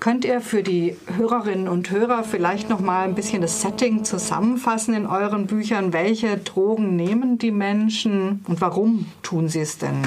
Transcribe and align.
Könnt 0.00 0.24
ihr 0.24 0.40
für 0.40 0.62
die 0.62 0.96
Hörerinnen 1.18 1.68
und 1.68 1.90
Hörer 1.90 2.24
vielleicht 2.24 2.70
noch 2.70 2.80
mal 2.80 3.04
ein 3.04 3.14
bisschen 3.14 3.42
das 3.42 3.60
Setting 3.60 4.02
zusammenfassen 4.02 4.94
in 4.94 5.06
euren 5.06 5.46
Büchern? 5.46 5.92
Welche 5.92 6.38
Drogen 6.38 6.96
nehmen 6.96 7.36
die 7.36 7.50
Menschen 7.50 8.42
und 8.48 8.62
warum 8.62 9.04
tun 9.22 9.50
sie 9.50 9.60
es 9.60 9.76
denn? 9.76 10.00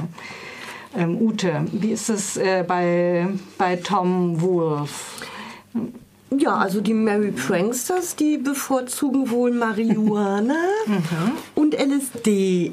Ähm, 0.97 1.21
Ute, 1.21 1.65
wie 1.71 1.91
ist 1.91 2.09
es 2.09 2.37
äh, 2.37 2.65
bei, 2.67 3.27
bei 3.59 3.75
Tom 3.75 4.41
Wolfe? 4.41 5.25
Ja, 6.39 6.57
also 6.57 6.81
die 6.81 6.93
Mary 6.93 7.31
Pranksters, 7.31 8.15
die 8.15 8.37
bevorzugen 8.37 9.29
wohl 9.29 9.51
Marihuana 9.51 10.55
mhm. 10.85 11.31
und 11.55 11.73
LSD. 11.73 12.71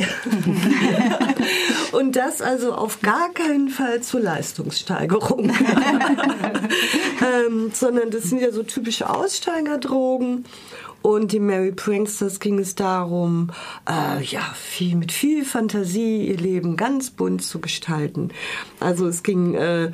und 1.93 2.17
das 2.17 2.43
also 2.43 2.75
auf 2.75 3.01
gar 3.01 3.33
keinen 3.33 3.69
Fall 3.69 4.03
zur 4.03 4.21
Leistungssteigerung. 4.21 5.51
ähm, 7.47 7.71
sondern 7.73 8.11
das 8.11 8.25
sind 8.25 8.41
ja 8.41 8.53
so 8.53 8.63
typische 8.63 9.11
Aussteigerdrogen. 9.11 10.45
Und 11.03 11.33
die 11.33 11.41
Mary 11.41 11.73
Pranksters 11.73 12.41
ging 12.41 12.59
es 12.59 12.75
darum, 12.75 13.51
äh, 13.89 14.23
ja, 14.23 14.43
viel, 14.55 14.97
mit 14.97 15.13
viel 15.13 15.45
Fantasie 15.45 16.27
ihr 16.27 16.37
Leben 16.37 16.77
ganz 16.77 17.11
bunt 17.11 17.43
zu 17.43 17.61
gestalten. 17.61 18.31
Also 18.81 19.07
es 19.07 19.23
ging 19.23 19.55
äh, 19.55 19.93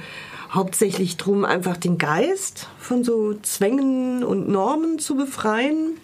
hauptsächlich 0.50 1.16
darum, 1.16 1.44
einfach 1.44 1.76
den 1.76 1.98
Geist 1.98 2.68
von 2.78 3.04
so 3.04 3.34
Zwängen 3.34 4.24
und 4.24 4.48
Normen 4.48 4.98
zu 4.98 5.16
befreien. 5.16 5.96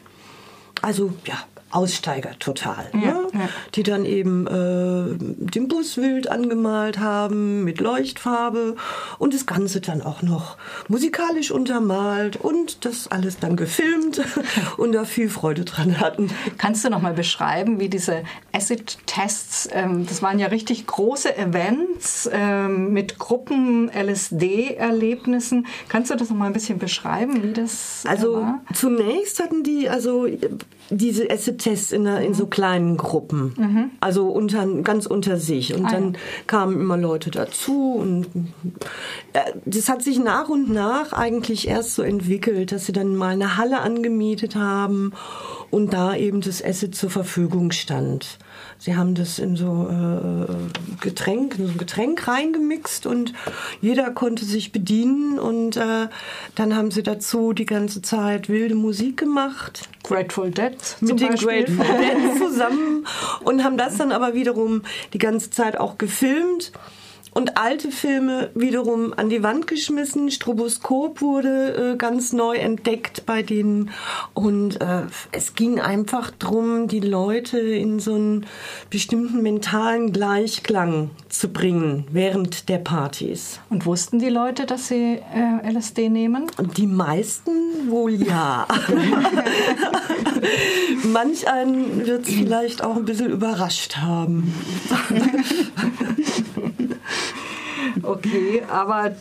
Also 0.82 1.12
ja, 1.24 1.38
Aussteiger 1.72 2.38
total, 2.38 2.86
ja, 2.92 2.98
ne? 2.98 3.28
ja. 3.32 3.48
die 3.74 3.82
dann 3.82 4.04
eben 4.04 4.46
äh, 4.46 5.16
den 5.18 5.68
Bus 5.68 5.96
wild 5.96 6.30
angemalt 6.30 6.98
haben 6.98 7.64
mit 7.64 7.80
Leuchtfarbe 7.80 8.76
und 9.18 9.34
das 9.34 9.46
Ganze 9.46 9.80
dann 9.80 10.02
auch 10.02 10.22
noch 10.22 10.56
musikalisch 10.88 11.50
untermalt 11.50 12.36
und 12.36 12.84
das 12.84 13.08
alles 13.08 13.38
dann 13.38 13.56
gefilmt 13.56 14.20
und 14.76 14.92
da 14.92 15.04
viel 15.04 15.28
Freude 15.28 15.64
dran 15.64 15.98
hatten. 15.98 16.30
Kannst 16.58 16.84
du 16.84 16.90
noch 16.90 17.00
mal 17.00 17.14
beschreiben, 17.14 17.80
wie 17.80 17.88
diese 17.88 18.22
Acid-Tests, 18.52 19.68
ähm, 19.72 20.06
das 20.06 20.22
waren 20.22 20.38
ja 20.38 20.48
richtig 20.48 20.86
große 20.86 21.36
Events 21.36 22.28
ähm, 22.32 22.92
mit 22.92 23.18
Gruppen 23.18 23.90
LSD-Erlebnissen. 23.90 25.66
Kannst 25.88 26.10
du 26.10 26.16
das 26.16 26.28
noch 26.28 26.36
mal 26.36 26.46
ein 26.46 26.52
bisschen 26.52 26.78
beschreiben, 26.78 27.42
wie 27.42 27.52
das 27.52 28.04
also 28.06 28.34
war? 28.34 28.62
zunächst 28.74 29.40
hatten 29.40 29.62
die 29.62 29.88
also 29.88 30.26
diese 30.90 31.30
Acid-Tests 31.62 31.92
in, 31.92 32.06
in, 32.06 32.34
so 32.34 32.46
kleinen 32.46 32.96
Gruppen, 32.96 33.54
mhm. 33.56 33.90
also 34.00 34.28
unter, 34.28 34.66
ganz 34.82 35.06
unter 35.06 35.36
sich. 35.36 35.74
Und 35.74 35.86
ah, 35.86 35.92
dann 35.92 36.12
ja. 36.12 36.18
kamen 36.46 36.80
immer 36.80 36.96
Leute 36.96 37.30
dazu. 37.30 37.94
Und 37.94 38.26
äh, 39.32 39.40
das 39.64 39.88
hat 39.88 40.02
sich 40.02 40.18
nach 40.18 40.48
und 40.48 40.70
nach 40.70 41.12
eigentlich 41.12 41.68
erst 41.68 41.94
so 41.94 42.02
entwickelt, 42.02 42.72
dass 42.72 42.86
sie 42.86 42.92
dann 42.92 43.16
mal 43.16 43.30
eine 43.30 43.56
Halle 43.56 43.80
angemietet 43.80 44.56
haben 44.56 45.12
und 45.70 45.92
da 45.92 46.14
eben 46.14 46.40
das 46.40 46.62
Acid 46.62 46.94
zur 46.94 47.10
Verfügung 47.10 47.72
stand. 47.72 48.38
Sie 48.84 48.96
haben 48.96 49.14
das 49.14 49.38
in 49.38 49.54
so 49.54 49.88
äh, 49.88 51.00
Getränk, 51.00 51.56
in 51.56 51.66
so 51.66 51.72
ein 51.72 51.78
Getränk 51.78 52.26
reingemixt 52.26 53.06
und 53.06 53.32
jeder 53.80 54.10
konnte 54.10 54.44
sich 54.44 54.72
bedienen 54.72 55.38
und 55.38 55.76
äh, 55.76 56.08
dann 56.56 56.74
haben 56.74 56.90
sie 56.90 57.04
dazu 57.04 57.52
die 57.52 57.64
ganze 57.64 58.02
Zeit 58.02 58.48
wilde 58.48 58.74
Musik 58.74 59.18
gemacht. 59.18 59.88
Grateful 60.02 60.50
Dead 60.50 60.72
mit 61.00 61.20
den 61.20 61.28
Beispiel. 61.28 61.64
Grateful 61.64 61.84
Dead 61.96 62.38
zusammen 62.38 63.06
und 63.44 63.62
haben 63.62 63.76
das 63.76 63.98
dann 63.98 64.10
aber 64.10 64.34
wiederum 64.34 64.82
die 65.12 65.18
ganze 65.18 65.50
Zeit 65.50 65.78
auch 65.78 65.96
gefilmt 65.96 66.72
und 67.34 67.56
alte 67.56 67.90
Filme 67.90 68.50
wiederum 68.54 69.14
an 69.16 69.28
die 69.28 69.42
Wand 69.42 69.66
geschmissen. 69.66 70.30
Stroboskop 70.30 71.20
wurde 71.20 71.92
äh, 71.92 71.96
ganz 71.96 72.32
neu 72.32 72.56
entdeckt 72.56 73.24
bei 73.26 73.42
denen 73.42 73.90
und 74.34 74.80
äh, 74.80 75.02
es 75.32 75.54
ging 75.54 75.80
einfach 75.80 76.30
drum, 76.30 76.88
die 76.88 77.00
Leute 77.00 77.58
in 77.58 78.00
so 78.00 78.14
einen 78.14 78.46
bestimmten 78.90 79.42
mentalen 79.42 80.12
Gleichklang 80.12 81.10
zu 81.28 81.48
bringen 81.48 82.06
während 82.10 82.68
der 82.68 82.78
Partys. 82.78 83.60
Und 83.70 83.86
wussten 83.86 84.18
die 84.18 84.28
Leute, 84.28 84.66
dass 84.66 84.88
sie 84.88 85.18
äh, 85.34 85.70
LSD 85.70 86.08
nehmen? 86.10 86.50
Die 86.76 86.86
meisten 86.86 87.50
wohl 87.88 88.12
ja. 88.12 88.66
Manch 91.04 91.48
einen 91.48 92.06
wird 92.06 92.26
es 92.26 92.34
vielleicht 92.34 92.84
auch 92.84 92.96
ein 92.96 93.04
bisschen 93.04 93.30
überrascht 93.30 93.96
haben. 93.96 94.54
Okay, 98.06 98.62
aber 98.70 99.12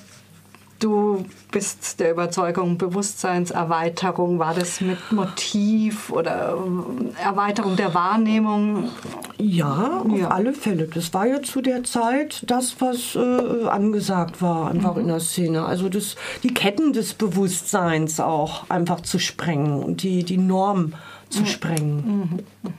du 0.80 1.26
bist 1.52 2.00
der 2.00 2.12
Überzeugung, 2.12 2.78
Bewusstseinserweiterung, 2.78 4.40
war 4.40 4.54
das 4.54 4.82
mit 4.82 5.12
Motiv 5.12 6.10
oder 6.10 6.58
Erweiterung 7.24 7.76
der 7.76 7.94
Wahrnehmung? 7.94 8.90
Ja, 9.38 10.02
auf 10.06 10.18
ja. 10.18 10.30
alle 10.30 10.54
Fälle. 10.54 10.88
Das 10.88 11.14
war 11.14 11.28
ja 11.28 11.42
zu 11.42 11.62
der 11.62 11.84
Zeit 11.84 12.44
das, 12.48 12.80
was 12.80 13.16
äh, 13.16 13.68
angesagt 13.68 14.42
war, 14.42 14.72
einfach 14.72 14.96
mhm. 14.96 15.02
in 15.02 15.08
der 15.08 15.20
Szene. 15.20 15.66
Also 15.66 15.90
das, 15.90 16.16
die 16.44 16.54
Ketten 16.54 16.94
des 16.94 17.14
Bewusstseins 17.14 18.20
auch 18.20 18.70
einfach 18.70 19.02
zu 19.02 19.20
sprengen 19.20 19.84
und 19.84 20.04
die, 20.04 20.24
die 20.24 20.38
Norm 20.38 20.94
zu 21.30 21.42
mhm. 21.42 21.46
sprengen. 21.46 21.96
Mhm. 21.96 22.40
mhm. 22.64 22.74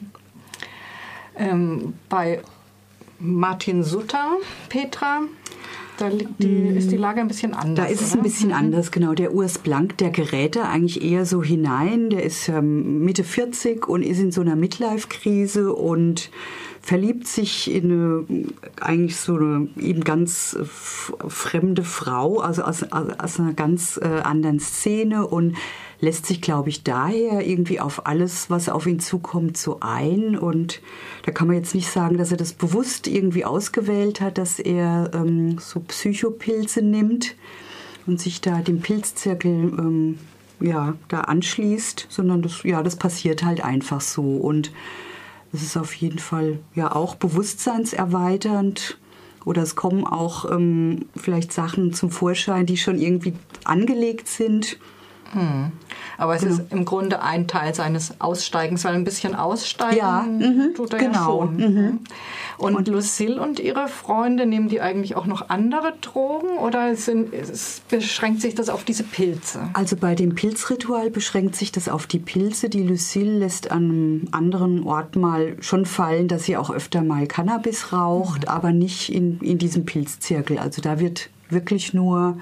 Ähm, 1.34 1.94
bei 2.10 2.42
Martin 3.18 3.84
Sutter, 3.84 4.36
Petra, 4.68 5.22
da 5.98 6.10
die, 6.10 6.46
mm. 6.46 6.76
ist 6.76 6.90
die 6.90 6.96
Lage 6.96 7.20
ein 7.20 7.28
bisschen 7.28 7.54
anders. 7.54 7.86
Da 7.86 7.92
ist 7.92 8.00
es 8.00 8.14
ein 8.14 8.22
bisschen 8.22 8.48
mhm. 8.48 8.54
anders, 8.54 8.90
genau. 8.90 9.14
Der 9.14 9.34
Urs 9.34 9.58
Blank, 9.58 9.98
der 9.98 10.10
gerät 10.10 10.56
da 10.56 10.64
eigentlich 10.64 11.02
eher 11.02 11.26
so 11.26 11.42
hinein. 11.42 12.10
Der 12.10 12.22
ist 12.22 12.48
ähm, 12.48 13.04
Mitte 13.04 13.24
40 13.24 13.88
und 13.88 14.02
ist 14.02 14.18
in 14.18 14.32
so 14.32 14.40
einer 14.40 14.56
Midlife-Krise 14.56 15.72
und 15.72 16.30
verliebt 16.80 17.28
sich 17.28 17.72
in 17.72 17.92
eine, 17.92 18.46
eigentlich 18.80 19.16
so 19.16 19.36
eine 19.36 19.68
eben 19.78 20.02
ganz 20.02 20.56
fremde 21.28 21.84
Frau, 21.84 22.40
also 22.40 22.62
aus, 22.62 22.82
aus 22.82 23.38
einer 23.38 23.54
ganz 23.54 24.00
äh, 24.02 24.20
anderen 24.22 24.58
Szene 24.58 25.26
und 25.26 25.56
lässt 26.02 26.26
sich, 26.26 26.40
glaube 26.40 26.68
ich, 26.68 26.82
daher 26.82 27.46
irgendwie 27.46 27.78
auf 27.78 28.06
alles, 28.06 28.50
was 28.50 28.68
auf 28.68 28.88
ihn 28.88 28.98
zukommt, 28.98 29.56
so 29.56 29.78
ein. 29.80 30.36
Und 30.36 30.82
da 31.24 31.30
kann 31.30 31.46
man 31.46 31.56
jetzt 31.56 31.76
nicht 31.76 31.88
sagen, 31.88 32.18
dass 32.18 32.32
er 32.32 32.36
das 32.36 32.52
bewusst 32.52 33.06
irgendwie 33.06 33.44
ausgewählt 33.44 34.20
hat, 34.20 34.36
dass 34.36 34.58
er 34.58 35.12
ähm, 35.14 35.58
so 35.58 35.78
Psychopilze 35.78 36.82
nimmt 36.82 37.36
und 38.04 38.20
sich 38.20 38.40
da 38.40 38.58
dem 38.62 38.80
Pilzzirkel 38.80 39.48
ähm, 39.50 40.18
ja, 40.58 40.94
da 41.06 41.20
anschließt, 41.20 42.08
sondern 42.08 42.42
das, 42.42 42.64
ja, 42.64 42.82
das 42.82 42.96
passiert 42.96 43.44
halt 43.44 43.64
einfach 43.64 44.00
so. 44.00 44.22
Und 44.22 44.72
es 45.52 45.62
ist 45.62 45.76
auf 45.76 45.94
jeden 45.94 46.18
Fall 46.18 46.58
ja 46.74 46.92
auch 46.92 47.14
bewusstseinserweiternd 47.14 48.98
oder 49.44 49.62
es 49.62 49.76
kommen 49.76 50.04
auch 50.04 50.50
ähm, 50.50 51.06
vielleicht 51.14 51.52
Sachen 51.52 51.92
zum 51.92 52.10
Vorschein, 52.10 52.66
die 52.66 52.76
schon 52.76 52.98
irgendwie 52.98 53.34
angelegt 53.62 54.26
sind. 54.26 54.78
Hm. 55.32 55.72
Aber 56.18 56.36
es 56.36 56.42
genau. 56.42 56.54
ist 56.54 56.72
im 56.72 56.84
Grunde 56.84 57.22
ein 57.22 57.48
Teil 57.48 57.74
seines 57.74 58.20
Aussteigens, 58.20 58.84
weil 58.84 58.94
ein 58.94 59.04
bisschen 59.04 59.34
aussteigen 59.34 59.96
ja, 59.96 60.22
mhm, 60.22 60.74
tut 60.74 60.92
er 60.92 60.98
genau. 60.98 61.12
ja 61.12 61.24
schon. 61.24 61.56
Mhm. 61.56 62.00
Und, 62.58 62.76
und 62.76 62.88
Lucille 62.88 63.40
und 63.40 63.58
ihre 63.58 63.88
Freunde, 63.88 64.46
nehmen 64.46 64.68
die 64.68 64.80
eigentlich 64.80 65.16
auch 65.16 65.26
noch 65.26 65.48
andere 65.48 65.94
Drogen 66.00 66.58
oder 66.58 66.94
sind, 66.94 67.30
beschränkt 67.88 68.40
sich 68.40 68.54
das 68.54 68.68
auf 68.68 68.84
diese 68.84 69.02
Pilze? 69.02 69.70
Also 69.72 69.96
bei 69.96 70.14
dem 70.14 70.34
Pilzritual 70.34 71.10
beschränkt 71.10 71.56
sich 71.56 71.72
das 71.72 71.88
auf 71.88 72.06
die 72.06 72.18
Pilze. 72.18 72.68
Die 72.68 72.82
Lucille 72.82 73.38
lässt 73.38 73.70
an 73.70 73.84
einem 73.84 74.28
anderen 74.32 74.84
Ort 74.84 75.16
mal 75.16 75.56
schon 75.60 75.86
fallen, 75.86 76.28
dass 76.28 76.44
sie 76.44 76.56
auch 76.56 76.70
öfter 76.70 77.02
mal 77.02 77.26
Cannabis 77.26 77.92
raucht, 77.92 78.42
mhm. 78.42 78.48
aber 78.48 78.72
nicht 78.72 79.12
in, 79.12 79.40
in 79.40 79.58
diesem 79.58 79.84
Pilzzirkel. 79.84 80.58
Also 80.58 80.82
da 80.82 81.00
wird 81.00 81.30
wirklich 81.48 81.94
nur 81.94 82.36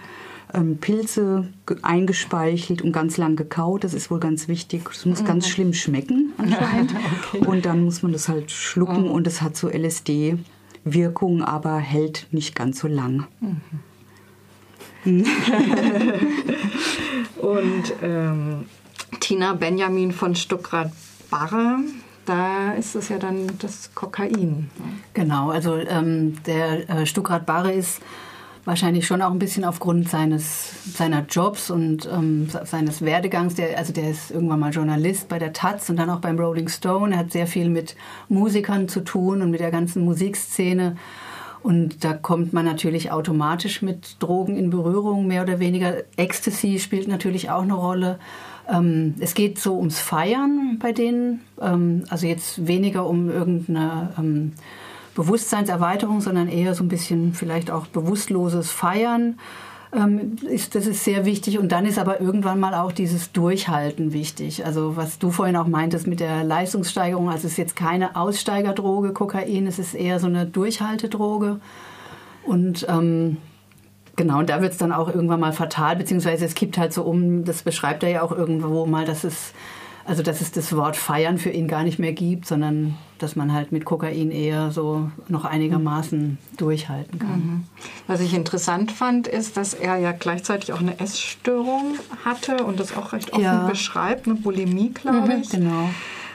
ähm, 0.54 0.78
Pilze 0.78 1.48
eingespeichelt 1.82 2.82
und 2.82 2.92
ganz 2.92 3.16
lang 3.16 3.36
gekaut. 3.36 3.84
Das 3.84 3.94
ist 3.94 4.10
wohl 4.10 4.20
ganz 4.20 4.48
wichtig. 4.48 4.84
Das 4.84 5.06
muss 5.06 5.22
mhm. 5.22 5.26
ganz 5.26 5.48
schlimm 5.48 5.72
schmecken 5.72 6.32
anscheinend. 6.38 6.94
okay. 7.34 7.46
Und 7.46 7.66
dann 7.66 7.84
muss 7.84 8.02
man 8.02 8.12
das 8.12 8.28
halt 8.28 8.50
schlucken 8.50 9.04
mhm. 9.04 9.10
und 9.10 9.26
es 9.26 9.42
hat 9.42 9.56
so 9.56 9.68
LSD-Wirkung, 9.68 11.42
aber 11.42 11.78
hält 11.78 12.26
nicht 12.30 12.54
ganz 12.54 12.80
so 12.80 12.88
lang. 12.88 13.26
Mhm. 13.40 13.60
und 17.38 17.94
ähm, 18.02 18.66
Tina 19.18 19.54
Benjamin 19.54 20.12
von 20.12 20.34
Stuckrad-Barre 20.34 21.78
da 22.30 22.72
ist 22.72 22.94
es 22.94 23.08
ja 23.08 23.18
dann 23.18 23.50
das 23.58 23.94
Kokain. 23.94 24.70
Genau, 25.14 25.50
also 25.50 25.76
ähm, 25.76 26.40
der 26.44 26.88
äh, 26.88 27.06
Stuckrad 27.06 27.44
Barre 27.44 27.72
ist 27.72 28.00
wahrscheinlich 28.70 29.04
schon 29.04 29.20
auch 29.20 29.32
ein 29.32 29.40
bisschen 29.40 29.64
aufgrund 29.64 30.08
seines 30.08 30.96
seiner 30.96 31.26
Jobs 31.28 31.70
und 31.70 32.08
ähm, 32.10 32.48
seines 32.64 33.02
Werdegangs. 33.02 33.56
Der, 33.56 33.76
also 33.76 33.92
der 33.92 34.08
ist 34.08 34.30
irgendwann 34.30 34.60
mal 34.60 34.70
Journalist 34.70 35.28
bei 35.28 35.40
der 35.40 35.52
Taz 35.52 35.90
und 35.90 35.96
dann 35.96 36.08
auch 36.08 36.20
beim 36.20 36.38
Rolling 36.38 36.68
Stone. 36.68 37.14
Er 37.14 37.18
hat 37.18 37.32
sehr 37.32 37.48
viel 37.48 37.68
mit 37.68 37.96
Musikern 38.28 38.88
zu 38.88 39.00
tun 39.00 39.42
und 39.42 39.50
mit 39.50 39.58
der 39.58 39.72
ganzen 39.72 40.04
Musikszene. 40.04 40.96
Und 41.64 42.04
da 42.04 42.12
kommt 42.14 42.52
man 42.52 42.64
natürlich 42.64 43.10
automatisch 43.10 43.82
mit 43.82 44.16
Drogen 44.20 44.56
in 44.56 44.70
Berührung, 44.70 45.26
mehr 45.26 45.42
oder 45.42 45.58
weniger. 45.58 46.04
Ecstasy 46.16 46.78
spielt 46.78 47.08
natürlich 47.08 47.50
auch 47.50 47.62
eine 47.62 47.74
Rolle. 47.74 48.20
Ähm, 48.68 49.16
es 49.18 49.34
geht 49.34 49.58
so 49.58 49.76
ums 49.78 49.98
Feiern 49.98 50.78
bei 50.80 50.92
denen, 50.92 51.40
ähm, 51.60 52.04
also 52.08 52.24
jetzt 52.24 52.68
weniger 52.68 53.06
um 53.06 53.30
irgendeine 53.30 54.10
ähm, 54.16 54.52
Bewusstseinserweiterung, 55.14 56.20
sondern 56.20 56.48
eher 56.48 56.74
so 56.74 56.84
ein 56.84 56.88
bisschen 56.88 57.34
vielleicht 57.34 57.70
auch 57.70 57.86
bewusstloses 57.86 58.70
Feiern. 58.70 59.38
Ähm, 59.92 60.36
ist, 60.48 60.76
das 60.76 60.86
ist 60.86 61.04
sehr 61.04 61.24
wichtig. 61.24 61.58
Und 61.58 61.72
dann 61.72 61.84
ist 61.84 61.98
aber 61.98 62.20
irgendwann 62.20 62.60
mal 62.60 62.74
auch 62.74 62.92
dieses 62.92 63.32
Durchhalten 63.32 64.12
wichtig. 64.12 64.64
Also 64.64 64.96
was 64.96 65.18
du 65.18 65.30
vorhin 65.30 65.56
auch 65.56 65.66
meintest 65.66 66.06
mit 66.06 66.20
der 66.20 66.44
Leistungssteigerung, 66.44 67.28
also 67.28 67.46
es 67.46 67.52
ist 67.52 67.58
jetzt 67.58 67.76
keine 67.76 68.14
Aussteigerdroge, 68.14 69.12
Kokain, 69.12 69.66
es 69.66 69.78
ist 69.78 69.94
eher 69.94 70.20
so 70.20 70.28
eine 70.28 70.46
Durchhaltedroge. 70.46 71.60
Und 72.44 72.86
ähm, 72.88 73.38
genau, 74.14 74.38
und 74.38 74.48
da 74.48 74.62
wird 74.62 74.72
es 74.72 74.78
dann 74.78 74.92
auch 74.92 75.12
irgendwann 75.12 75.40
mal 75.40 75.52
fatal, 75.52 75.96
beziehungsweise 75.96 76.44
es 76.44 76.54
kippt 76.54 76.78
halt 76.78 76.92
so 76.92 77.02
um, 77.02 77.44
das 77.44 77.62
beschreibt 77.62 78.02
er 78.04 78.10
ja 78.10 78.22
auch 78.22 78.32
irgendwo 78.32 78.86
mal, 78.86 79.04
dass 79.04 79.24
es 79.24 79.52
also 80.04 80.22
dass 80.22 80.40
es 80.40 80.52
das 80.52 80.74
Wort 80.74 80.96
feiern 80.96 81.38
für 81.38 81.50
ihn 81.50 81.68
gar 81.68 81.82
nicht 81.82 81.98
mehr 81.98 82.12
gibt, 82.12 82.46
sondern 82.46 82.96
dass 83.18 83.36
man 83.36 83.52
halt 83.52 83.70
mit 83.70 83.84
Kokain 83.84 84.30
eher 84.30 84.70
so 84.70 85.10
noch 85.28 85.44
einigermaßen 85.44 86.38
durchhalten 86.56 87.18
kann. 87.18 87.30
Mhm. 87.30 87.64
Was 88.06 88.20
ich 88.20 88.34
interessant 88.34 88.92
fand, 88.92 89.28
ist, 89.28 89.56
dass 89.56 89.74
er 89.74 89.98
ja 89.98 90.12
gleichzeitig 90.12 90.72
auch 90.72 90.80
eine 90.80 90.98
Essstörung 90.98 91.96
hatte 92.24 92.64
und 92.64 92.80
das 92.80 92.96
auch 92.96 93.12
recht 93.12 93.32
offen 93.32 93.42
ja. 93.42 93.66
beschreibt, 93.66 94.26
eine 94.26 94.36
Bulimie, 94.36 94.90
glaube 94.90 95.34
mhm, 95.34 95.42
ich. 95.42 95.50
Genau. 95.50 95.90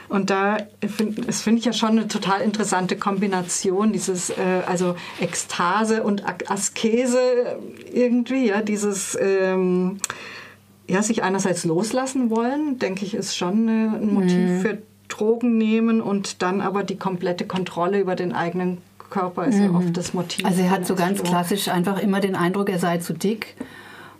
Und 0.08 0.30
da 0.30 0.58
find, 0.86 1.26
das 1.26 1.40
finde 1.40 1.58
ich 1.58 1.64
ja 1.64 1.72
schon 1.72 1.90
eine 1.90 2.08
total 2.08 2.40
interessante 2.40 2.96
Kombination, 2.96 3.92
dieses 3.92 4.30
äh, 4.30 4.62
also 4.66 4.94
Ekstase 5.20 6.02
und 6.04 6.22
Askese 6.48 7.58
irgendwie, 7.92 8.46
ja, 8.46 8.62
dieses 8.62 9.18
ähm, 9.20 9.98
ja, 10.88 11.02
sich 11.02 11.22
einerseits 11.22 11.64
loslassen 11.64 12.30
wollen, 12.30 12.78
denke 12.78 13.04
ich, 13.04 13.14
ist 13.14 13.36
schon 13.36 13.68
ein 13.68 14.14
Motiv 14.14 14.36
mhm. 14.36 14.60
für 14.60 14.78
Drogen 15.08 15.56
nehmen 15.56 16.00
und 16.00 16.42
dann 16.42 16.60
aber 16.60 16.82
die 16.82 16.96
komplette 16.96 17.46
Kontrolle 17.46 18.00
über 18.00 18.16
den 18.16 18.32
eigenen 18.32 18.78
Körper 19.10 19.46
ist 19.46 19.56
mhm. 19.56 19.64
ja 19.64 19.70
oft 19.70 19.96
das 19.96 20.14
Motiv. 20.14 20.44
Also 20.44 20.62
er 20.62 20.70
hat 20.70 20.86
so 20.86 20.94
ganz 20.94 21.22
klassisch 21.22 21.68
einfach 21.68 22.00
immer 22.02 22.20
den 22.20 22.34
Eindruck, 22.34 22.68
er 22.68 22.78
sei 22.78 22.98
zu 22.98 23.12
dick 23.12 23.56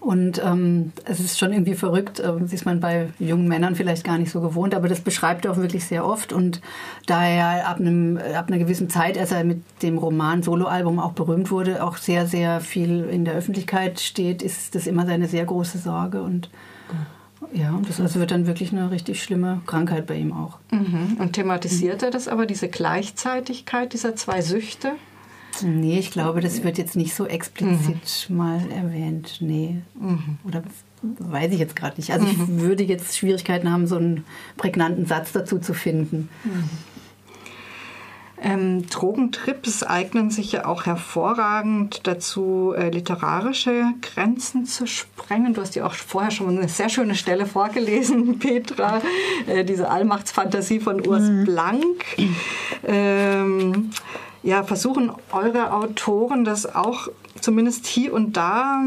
und 0.06 0.40
ähm, 0.44 0.92
es 1.04 1.18
ist 1.18 1.36
schon 1.36 1.52
irgendwie 1.52 1.74
verrückt, 1.74 2.20
äh, 2.20 2.32
das 2.38 2.52
ist 2.52 2.64
man 2.64 2.78
bei 2.78 3.08
jungen 3.18 3.48
Männern 3.48 3.74
vielleicht 3.74 4.04
gar 4.04 4.18
nicht 4.18 4.30
so 4.30 4.40
gewohnt, 4.40 4.72
aber 4.72 4.88
das 4.88 5.00
beschreibt 5.00 5.44
er 5.44 5.50
auch 5.50 5.56
wirklich 5.56 5.84
sehr 5.84 6.06
oft. 6.06 6.32
Und 6.32 6.60
da 7.06 7.26
er 7.26 7.68
ab, 7.68 7.80
einem, 7.80 8.16
ab 8.16 8.46
einer 8.46 8.58
gewissen 8.58 8.88
Zeit, 8.88 9.18
als 9.18 9.32
er 9.32 9.42
mit 9.42 9.62
dem 9.82 9.98
Roman 9.98 10.44
Soloalbum 10.44 11.00
auch 11.00 11.10
berühmt 11.10 11.50
wurde, 11.50 11.82
auch 11.82 11.96
sehr, 11.96 12.28
sehr 12.28 12.60
viel 12.60 13.02
in 13.02 13.24
der 13.24 13.34
Öffentlichkeit 13.34 13.98
steht, 13.98 14.42
ist 14.42 14.76
das 14.76 14.86
immer 14.86 15.06
seine 15.06 15.26
sehr 15.26 15.44
große 15.44 15.78
Sorge. 15.78 16.22
Und 16.22 16.50
ja, 17.52 17.70
und 17.72 17.88
das 17.88 18.00
also 18.00 18.20
wird 18.20 18.30
dann 18.30 18.46
wirklich 18.46 18.70
eine 18.70 18.92
richtig 18.92 19.20
schlimme 19.20 19.60
Krankheit 19.66 20.06
bei 20.06 20.14
ihm 20.14 20.32
auch. 20.32 20.58
Mhm. 20.70 21.16
Und 21.18 21.32
thematisiert 21.32 22.04
er 22.04 22.12
das 22.12 22.28
aber, 22.28 22.46
diese 22.46 22.68
Gleichzeitigkeit 22.68 23.92
dieser 23.92 24.14
zwei 24.14 24.40
Süchte? 24.40 24.92
Nee, 25.62 25.98
ich 25.98 26.10
glaube, 26.10 26.40
das 26.40 26.62
wird 26.64 26.78
jetzt 26.78 26.96
nicht 26.96 27.14
so 27.14 27.26
explizit 27.26 28.26
mhm. 28.28 28.36
mal 28.36 28.60
erwähnt. 28.70 29.38
Nee. 29.40 29.82
Mhm. 29.94 30.38
Oder 30.44 30.62
weiß 31.02 31.52
ich 31.52 31.58
jetzt 31.58 31.76
gerade 31.76 31.96
nicht. 31.96 32.12
Also 32.12 32.26
ich 32.26 32.36
mhm. 32.36 32.60
würde 32.60 32.84
jetzt 32.84 33.16
Schwierigkeiten 33.16 33.70
haben, 33.70 33.86
so 33.86 33.96
einen 33.96 34.24
prägnanten 34.56 35.06
Satz 35.06 35.32
dazu 35.32 35.58
zu 35.58 35.74
finden. 35.74 36.28
Mhm. 36.44 36.70
Ähm, 38.38 38.86
Drogentrips 38.86 39.82
eignen 39.82 40.30
sich 40.30 40.52
ja 40.52 40.66
auch 40.66 40.84
hervorragend 40.84 42.06
dazu, 42.06 42.74
äh, 42.76 42.90
literarische 42.90 43.94
Grenzen 44.02 44.66
zu 44.66 44.86
sprengen. 44.86 45.54
Du 45.54 45.62
hast 45.62 45.74
ja 45.74 45.86
auch 45.86 45.94
vorher 45.94 46.30
schon 46.30 46.58
eine 46.58 46.68
sehr 46.68 46.90
schöne 46.90 47.14
Stelle 47.14 47.46
vorgelesen, 47.46 48.38
Petra, 48.38 49.00
äh, 49.46 49.64
diese 49.64 49.88
Allmachtsfantasie 49.88 50.80
von 50.80 51.06
Urs 51.06 51.22
mhm. 51.22 51.44
Blank. 51.44 52.04
Ähm, 52.86 53.90
ja, 54.46 54.62
versuchen 54.62 55.10
eure 55.32 55.72
Autoren 55.72 56.44
das 56.44 56.72
auch 56.72 57.08
zumindest 57.40 57.87
hier 57.87 58.12
und 58.12 58.37
da 58.37 58.81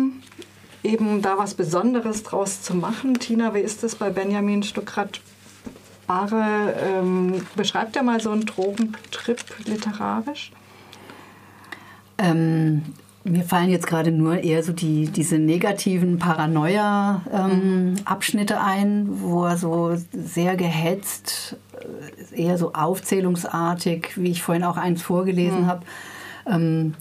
eben 0.84 1.22
da 1.22 1.38
was 1.38 1.54
Besonderes 1.54 2.24
draus 2.24 2.62
zu 2.62 2.74
machen. 2.74 3.16
Tina, 3.16 3.54
wie 3.54 3.60
ist 3.60 3.84
das 3.84 3.96
bei 3.96 4.10
Benjamin 4.10 4.64
Stuckrad? 4.64 5.20
Bare, 6.08 6.76
ähm, 6.82 7.46
beschreibt 7.58 7.98
er 7.98 8.04
mal 8.04 8.22
so 8.22 8.32
einen 8.32 8.46
Drogentrip 8.46 9.44
literarisch? 9.66 10.54
Ähm, 12.18 12.84
mir 13.26 13.44
fallen 13.44 13.70
jetzt 13.70 13.86
gerade 13.86 14.14
nur 14.14 14.42
eher 14.42 14.64
so 14.64 14.72
die, 14.72 15.10
diese 15.10 15.40
negativen 15.40 16.20
Paranoia-Abschnitte 16.20 18.54
ähm, 18.54 18.62
ein, 18.64 19.10
wo 19.22 19.44
er 19.44 19.58
so 19.58 19.98
sehr 20.14 20.56
gehetzt, 20.56 21.58
eher 22.36 22.58
so 22.58 22.74
aufzählungsartig, 22.74 24.12
wie 24.16 24.31
ich 24.31 24.44
vorhin 24.44 24.64
auch 24.64 24.78
eins 24.78 25.02
vorgelesen 25.02 25.62
mhm. 25.62 25.68
habe, 25.68 25.86
ähm, 26.46 26.96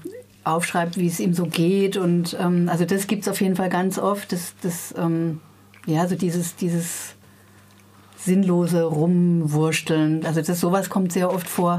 aufschreibt, 0.44 0.96
wie 0.96 1.06
es 1.06 1.20
ihm 1.20 1.34
so 1.34 1.46
geht. 1.46 1.96
Und 1.96 2.36
ähm, 2.40 2.68
also 2.68 2.84
das 2.84 3.06
gibt 3.06 3.22
es 3.22 3.28
auf 3.28 3.40
jeden 3.40 3.56
Fall 3.56 3.68
ganz 3.68 3.98
oft. 3.98 4.32
Das, 4.32 4.54
das 4.62 4.94
ähm, 4.96 5.40
ja, 5.86 6.06
so 6.06 6.16
dieses, 6.16 6.56
dieses 6.56 7.14
sinnlose 8.18 8.82
Rumwursteln. 8.82 10.26
Also 10.26 10.42
das 10.42 10.60
sowas 10.60 10.90
kommt 10.90 11.12
sehr 11.12 11.32
oft 11.32 11.48
vor. 11.48 11.78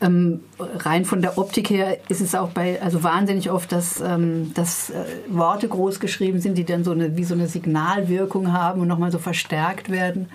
Ähm, 0.00 0.40
rein 0.58 1.04
von 1.04 1.22
der 1.22 1.38
Optik 1.38 1.70
her 1.70 1.98
ist 2.08 2.20
es 2.20 2.34
auch 2.34 2.50
bei, 2.50 2.80
also 2.80 3.02
wahnsinnig 3.02 3.50
oft, 3.50 3.72
dass, 3.72 4.00
ähm, 4.00 4.52
dass 4.54 4.90
äh, 4.90 4.94
Worte 5.28 5.66
groß 5.68 5.98
geschrieben 5.98 6.40
sind, 6.40 6.56
die 6.56 6.64
dann 6.64 6.84
so 6.84 6.92
eine, 6.92 7.16
wie 7.16 7.24
so 7.24 7.34
eine 7.34 7.48
Signalwirkung 7.48 8.52
haben 8.52 8.80
und 8.80 8.88
nochmal 8.88 9.10
so 9.10 9.18
verstärkt 9.18 9.90
werden. 9.90 10.28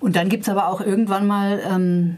Und 0.00 0.16
dann 0.16 0.28
gibt 0.28 0.44
es 0.44 0.48
aber 0.48 0.68
auch 0.68 0.80
irgendwann 0.80 1.26
mal, 1.26 1.60
ähm, 1.70 2.16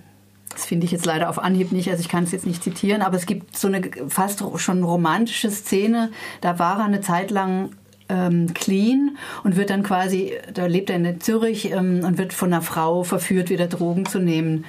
das 0.51 0.67
finde 0.67 0.87
ich 0.87 0.93
jetzt 0.93 1.07
leider 1.07 1.29
auf 1.29 1.39
Anhieb 1.39 1.73
nicht, 1.73 1.91
also 1.91 2.01
ich 2.01 2.09
kann 2.09 2.25
es 2.25 2.33
jetzt 2.33 2.47
nicht 2.47 2.63
zitieren, 2.63 3.03
aber 3.03 3.17
es 3.17 3.27
gibt 3.27 3.57
so 3.57 3.69
eine 3.69 3.83
fast 4.09 4.45
schon 4.57 4.83
romantische 4.83 5.51
Szene, 5.51 6.11
da 6.41 6.59
war 6.59 6.79
er 6.79 6.85
eine 6.85 7.01
Zeit 7.01 7.31
lang 7.31 7.71
ähm, 8.09 8.53
clean 8.55 9.17
und 9.43 9.57
wird 9.57 9.71
dann 9.71 9.83
quasi, 9.83 10.35
da 10.53 10.67
lebt 10.67 10.91
er 10.91 10.97
in 10.97 11.21
Zürich 11.21 11.73
ähm, 11.73 12.05
und 12.05 12.19
wird 12.19 12.33
von 12.33 12.53
einer 12.53 12.63
Frau 12.63 13.03
verführt, 13.03 13.51
wieder 13.51 13.67
Drogen 13.67 14.07
zu 14.07 14.19
nehmen. 14.19 14.65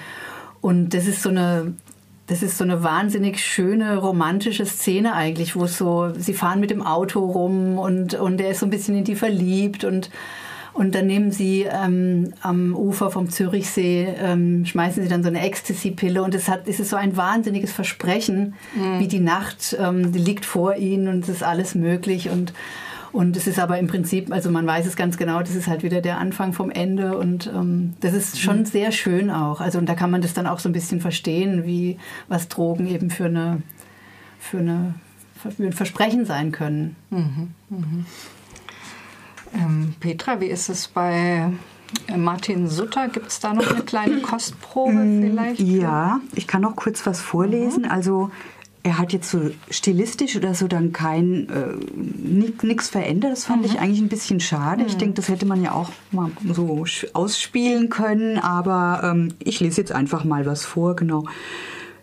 Und 0.62 0.94
das 0.94 1.07
ist 1.07 1.21
so 1.21 1.30
eine, 1.30 1.74
das 2.27 2.42
ist 2.42 2.57
so 2.57 2.63
eine 2.63 2.83
wahnsinnig 2.83 3.44
schöne 3.44 3.98
romantische 3.98 4.66
Szene 4.66 5.13
eigentlich, 5.13 5.56
wo 5.56 5.68
so, 5.68 6.13
sie 6.18 6.33
fahren 6.33 6.62
mit 6.62 6.71
dem 6.71 6.81
Auto 6.81 7.19
rum 7.19 7.77
und, 7.77 8.13
und 8.13 8.39
er 8.39 8.51
ist 8.51 8.62
so 8.62 8.66
ein 8.66 8.69
bisschen 8.69 8.95
in 8.95 9.04
die 9.04 9.16
verliebt 9.16 9.83
und 9.83 10.09
und 10.73 10.95
dann 10.95 11.05
nehmen 11.05 11.31
sie 11.31 11.67
ähm, 11.69 12.33
am 12.42 12.75
Ufer 12.75 13.11
vom 13.11 13.30
Zürichsee, 13.30 14.15
ähm, 14.18 14.65
schmeißen 14.65 15.03
sie 15.03 15.09
dann 15.09 15.23
so 15.23 15.30
eine 15.30 15.42
Ecstasy-Pille 15.42 16.23
und 16.23 16.33
es, 16.33 16.47
hat, 16.49 16.68
es 16.68 16.80
ist 16.80 16.89
so 16.89 16.95
ein 16.95 17.15
wahnsinniges 17.15 17.71
Versprechen, 17.71 18.56
mhm. 18.75 18.99
wie 18.99 19.07
die 19.07 19.19
Nacht, 19.19 19.77
ähm, 19.80 20.11
die 20.11 20.19
liegt 20.19 20.45
vor 20.45 20.75
ihnen 20.75 21.07
und 21.07 21.23
es 21.23 21.30
ist 21.30 21.44
alles 21.44 21.75
möglich 21.75 22.30
und 22.30 22.53
und 23.11 23.37
es 23.37 23.45
ist 23.45 23.59
aber 23.59 23.77
im 23.77 23.85
Prinzip, 23.85 24.31
also 24.31 24.49
man 24.49 24.65
weiß 24.65 24.87
es 24.87 24.95
ganz 24.95 25.18
genau, 25.18 25.39
das 25.42 25.53
ist 25.53 25.68
halt 25.68 25.83
wieder 25.83 26.01
der 26.01 26.18
Anfang 26.18 26.51
vom 26.51 26.71
Ende 26.71 27.15
und 27.15 27.45
ähm, 27.45 27.94
das 27.99 28.13
ist 28.15 28.42
schon 28.42 28.61
mhm. 28.61 28.65
sehr 28.65 28.92
schön 28.92 29.30
auch. 29.30 29.61
Also 29.61 29.77
und 29.77 29.87
da 29.87 29.94
kann 29.94 30.09
man 30.09 30.23
das 30.23 30.33
dann 30.33 30.47
auch 30.47 30.57
so 30.57 30.68
ein 30.68 30.71
bisschen 30.71 30.99
verstehen, 30.99 31.63
wie 31.63 31.99
was 32.27 32.47
Drogen 32.47 32.87
eben 32.87 33.11
für 33.11 33.25
eine 33.25 33.61
für 34.39 34.57
eine 34.57 34.95
für 35.35 35.63
ein 35.63 35.73
Versprechen 35.73 36.25
sein 36.25 36.51
können. 36.51 36.95
Mhm. 37.11 37.51
Mhm. 37.69 38.06
Ähm, 39.54 39.94
Petra, 40.00 40.40
wie 40.40 40.48
ist 40.48 40.69
es 40.69 40.88
bei 40.88 41.52
Martin 42.16 42.68
Sutter, 42.68 43.07
gibt 43.07 43.28
es 43.28 43.40
da 43.40 43.54
noch 43.54 43.69
eine 43.72 43.83
kleine 43.83 44.18
Kostprobe 44.22 44.94
mm, 44.94 45.22
vielleicht? 45.22 45.60
Ja, 45.60 46.19
ich 46.36 46.48
kann 46.48 46.62
noch 46.62 46.76
kurz 46.76 47.06
was 47.06 47.22
vorlesen. 47.22 47.83
Mhm. 47.83 47.92
Also 47.92 48.31
er 48.86 48.98
hat 48.98 49.14
jetzt 49.14 49.30
so 49.30 49.52
stilistisch 49.69 50.36
oder 50.36 50.54
so 50.54 50.68
dann 50.68 50.92
kein 50.92 51.48
äh, 51.50 51.74
nichts 51.95 52.90
verändert. 52.90 53.31
Das 53.31 53.45
fand 53.45 53.62
mhm. 53.62 53.68
ich 53.68 53.80
eigentlich 53.80 54.02
ein 54.02 54.10
bisschen 54.10 54.42
schade. 54.42 54.81
Mhm. 54.81 54.88
Ich 54.88 54.98
denke, 54.98 55.16
das 55.16 55.30
hätte 55.30 55.45
man 55.45 55.64
ja 55.64 55.72
auch 55.72 55.90
mal 56.12 56.31
so 56.52 56.86
ausspielen 57.14 57.90
können. 57.90 58.40
Aber 58.40 59.02
ähm, 59.04 59.33
ich 59.40 59.62
lese 59.62 59.80
jetzt 59.80 59.94
einfach 59.94 60.26
mal 60.26 60.45
was 60.45 60.66
vor. 60.66 60.95
Genau. 60.95 61.26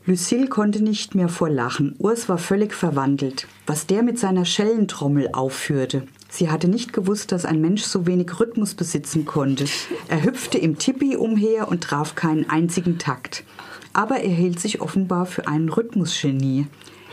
Lucille 0.07 0.47
konnte 0.47 0.83
nicht 0.83 1.15
mehr 1.15 1.29
vor 1.29 1.51
Lachen. 1.51 1.95
Urs 1.99 2.31
war 2.31 2.39
völlig 2.39 2.73
verwandelt. 2.73 3.47
Was 3.67 3.87
der 3.87 4.03
mit 4.03 4.19
seiner 4.19 4.47
Schellentrommel 4.47 5.29
aufführte. 5.33 6.05
Sie 6.31 6.51
hatte 6.51 6.69
nicht 6.69 6.93
gewusst, 6.93 7.33
dass 7.33 7.45
ein 7.45 7.61
Mensch 7.61 7.83
so 7.83 8.07
wenig 8.07 8.39
Rhythmus 8.39 8.75
besitzen 8.75 9.25
konnte. 9.25 9.65
Er 10.09 10.23
hüpfte 10.23 10.59
im 10.59 10.79
Tippi 10.79 11.17
umher 11.17 11.69
und 11.69 11.83
traf 11.83 12.15
keinen 12.15 12.49
einzigen 12.49 12.99
Takt 12.99 13.45
aber 13.93 14.21
er 14.21 14.31
hielt 14.31 14.61
sich 14.61 14.81
offenbar 14.81 15.27
für 15.27 15.49
einen 15.49 15.69
Rhythmusgenie. 15.69 16.67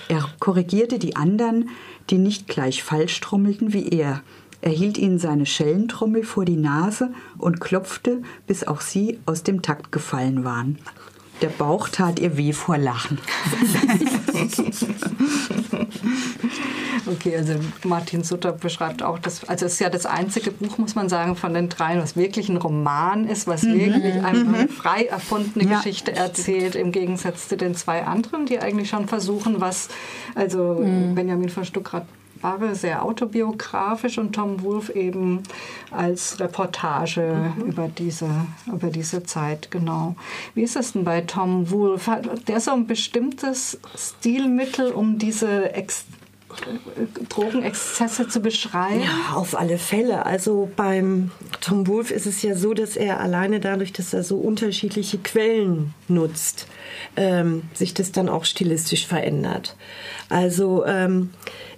Er 0.09 0.29
korrigierte 0.39 0.99
die 0.99 1.15
anderen, 1.15 1.69
die 2.09 2.17
nicht 2.17 2.47
gleich 2.47 2.83
falsch 2.83 3.19
trommelten 3.19 3.73
wie 3.73 3.89
er. 3.89 4.21
Er 4.61 4.71
hielt 4.71 4.97
ihnen 4.97 5.19
seine 5.19 5.45
Schellentrommel 5.45 6.23
vor 6.23 6.45
die 6.45 6.55
Nase 6.55 7.11
und 7.37 7.59
klopfte, 7.59 8.21
bis 8.47 8.65
auch 8.65 8.81
sie 8.81 9.19
aus 9.25 9.43
dem 9.43 9.61
Takt 9.61 9.91
gefallen 9.91 10.43
waren. 10.43 10.79
Der 11.41 11.49
Bauch 11.49 11.89
tat 11.89 12.19
ihr 12.19 12.37
weh 12.37 12.53
vor 12.53 12.77
Lachen. 12.77 13.19
okay, 17.07 17.35
also 17.35 17.53
Martin 17.83 18.23
Sutter 18.23 18.51
beschreibt 18.51 19.03
auch, 19.03 19.19
dass, 19.19 19.47
also 19.47 19.65
es 19.65 19.73
ist 19.73 19.79
ja 19.79 19.89
das 19.89 20.05
einzige 20.05 20.51
Buch, 20.51 20.77
muss 20.77 20.95
man 20.95 21.09
sagen, 21.09 21.35
von 21.35 21.53
den 21.53 21.69
dreien, 21.69 22.01
was 22.01 22.15
wirklich 22.15 22.49
ein 22.49 22.57
Roman 22.57 23.27
ist, 23.27 23.47
was 23.47 23.63
mhm. 23.63 23.79
wirklich 23.79 24.23
eine 24.23 24.39
mhm. 24.43 24.69
frei 24.69 25.05
erfundene 25.05 25.69
ja, 25.69 25.77
Geschichte 25.77 26.13
erzählt, 26.13 26.75
im 26.75 26.91
Gegensatz 26.91 27.47
zu 27.47 27.57
den 27.57 27.75
zwei 27.75 28.05
anderen, 28.05 28.45
die 28.45 28.59
eigentlich 28.59 28.89
schon 28.89 29.07
versuchen, 29.07 29.59
was, 29.61 29.89
also 30.35 30.81
mhm. 30.81 31.15
Benjamin 31.15 31.49
von 31.49 31.65
Stuckrad 31.65 32.05
Barre 32.37 32.75
sehr 32.75 33.03
autobiografisch 33.03 34.17
und 34.17 34.33
Tom 34.33 34.61
Wolfe 34.63 34.93
eben 34.93 35.43
als 35.91 36.39
Reportage 36.39 37.53
mhm. 37.55 37.63
über, 37.63 37.87
diese, 37.87 38.29
über 38.67 38.89
diese 38.89 39.23
Zeit, 39.23 39.71
genau. 39.71 40.15
Wie 40.53 40.63
ist 40.63 40.75
es 40.75 40.93
denn 40.93 41.03
bei 41.03 41.21
Tom 41.21 41.69
Wolfe? 41.71 42.11
Hat 42.11 42.47
der 42.47 42.59
so 42.59 42.71
ein 42.71 42.87
bestimmtes 42.87 43.79
Stilmittel, 43.95 44.91
um 44.91 45.17
diese 45.17 45.73
Ex 45.73 46.05
Drogenexzesse 47.29 48.27
zu 48.27 48.39
beschreiben? 48.39 49.01
Ja, 49.01 49.35
auf 49.35 49.57
alle 49.57 49.77
Fälle. 49.77 50.25
Also 50.25 50.69
beim 50.75 51.31
Tom 51.61 51.87
Wolfe 51.87 52.13
ist 52.13 52.25
es 52.25 52.41
ja 52.41 52.55
so, 52.55 52.73
dass 52.73 52.95
er 52.95 53.19
alleine 53.19 53.59
dadurch, 53.59 53.93
dass 53.93 54.13
er 54.13 54.23
so 54.23 54.37
unterschiedliche 54.37 55.17
Quellen 55.17 55.93
nutzt, 56.07 56.67
ähm, 57.15 57.63
sich 57.73 57.93
das 57.93 58.11
dann 58.11 58.29
auch 58.29 58.45
stilistisch 58.45 59.07
verändert. 59.07 59.75
Also 60.29 60.85
ähm, 60.85 61.29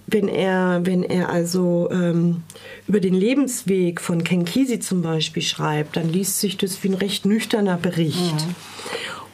wenn 0.06 0.28
er, 0.28 0.80
wenn 0.84 1.02
er 1.02 1.28
also 1.28 1.88
ähm, 1.92 2.42
über 2.88 3.00
den 3.00 3.14
Lebensweg 3.14 4.00
von 4.00 4.24
Ken 4.24 4.44
Kesey 4.44 4.80
zum 4.80 5.02
Beispiel 5.02 5.42
schreibt, 5.42 5.96
dann 5.96 6.08
liest 6.08 6.40
sich 6.40 6.56
das 6.56 6.82
wie 6.82 6.88
ein 6.88 6.94
recht 6.94 7.26
nüchterner 7.26 7.76
Bericht. 7.76 8.34
Mhm. 8.46 8.54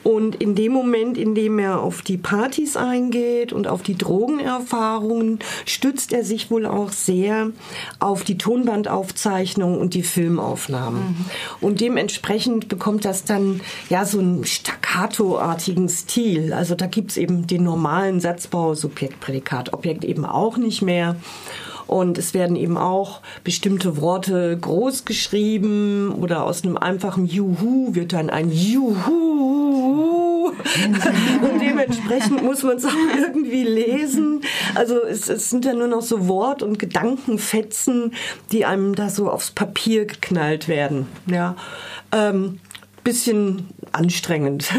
Und 0.07 0.37
in 0.37 0.55
dem 0.55 0.71
Moment, 0.71 1.19
in 1.19 1.35
dem 1.35 1.59
er 1.59 1.83
auf 1.83 2.01
die 2.01 2.17
Partys 2.17 2.77
eingeht 2.77 3.53
und 3.53 3.67
auf 3.67 3.83
die 3.83 3.99
Drogenerfahrungen, 3.99 5.41
stützt 5.65 6.13
er 6.13 6.23
sich 6.23 6.49
wohl 6.49 6.65
auch 6.65 6.93
sehr 6.93 7.51
auf 7.99 8.23
die 8.23 8.39
Tonbandaufzeichnung 8.39 9.81
und 9.81 9.95
die 9.95 10.05
Filmaufnahmen. 10.05 11.01
Mhm. 11.01 11.25
Und 11.61 11.81
dementsprechend 11.81 12.69
bekommt 12.69 13.05
das 13.05 13.25
dann 13.25 13.61
ja 13.91 14.05
so 14.05 14.21
einen 14.21 14.45
staccato-artigen 14.45 15.89
Stil. 15.89 16.53
Also 16.53 16.77
da 16.77 16.87
gibt's 16.87 17.17
eben 17.17 17.49
den 17.49 17.65
normalen 17.65 18.21
Satzbau, 18.21 18.77
Subjekt, 18.77 19.19
Prädikat, 19.19 19.73
Objekt 19.73 20.05
eben 20.05 20.25
auch 20.25 20.57
nicht 20.57 20.83
mehr. 20.83 21.17
Und 21.87 22.19
es 22.19 22.35
werden 22.35 22.57
eben 22.57 22.77
auch 22.77 23.21
bestimmte 23.45 24.01
Worte 24.01 24.57
groß 24.61 25.05
geschrieben 25.05 26.13
oder 26.13 26.45
aus 26.45 26.65
einem 26.65 26.77
einfachen 26.77 27.27
Juhu 27.27 27.95
wird 27.95 28.13
dann 28.13 28.31
ein 28.31 28.51
Juhu. 28.51 29.37
Und 30.49 31.61
dementsprechend 31.61 32.43
muss 32.43 32.63
man 32.63 32.77
es 32.77 32.85
auch 32.85 32.91
irgendwie 33.17 33.63
lesen. 33.65 34.41
Also 34.75 35.03
es, 35.03 35.29
es, 35.29 35.51
sind 35.51 35.65
ja 35.65 35.75
nur 35.75 35.89
noch 35.89 36.03
so 36.03 36.29
Wort- 36.29 36.63
und 36.63 36.79
Gedankenfetzen, 36.79 38.13
die 38.53 38.65
einem 38.65 38.95
da 38.95 39.09
so 39.09 39.31
aufs 39.31 39.51
Papier 39.51 40.07
geknallt 40.07 40.69
werden. 40.69 41.07
Ja. 41.27 41.57
Ähm, 42.13 42.61
bisschen 43.05 43.69
anstrengend. 43.93 44.69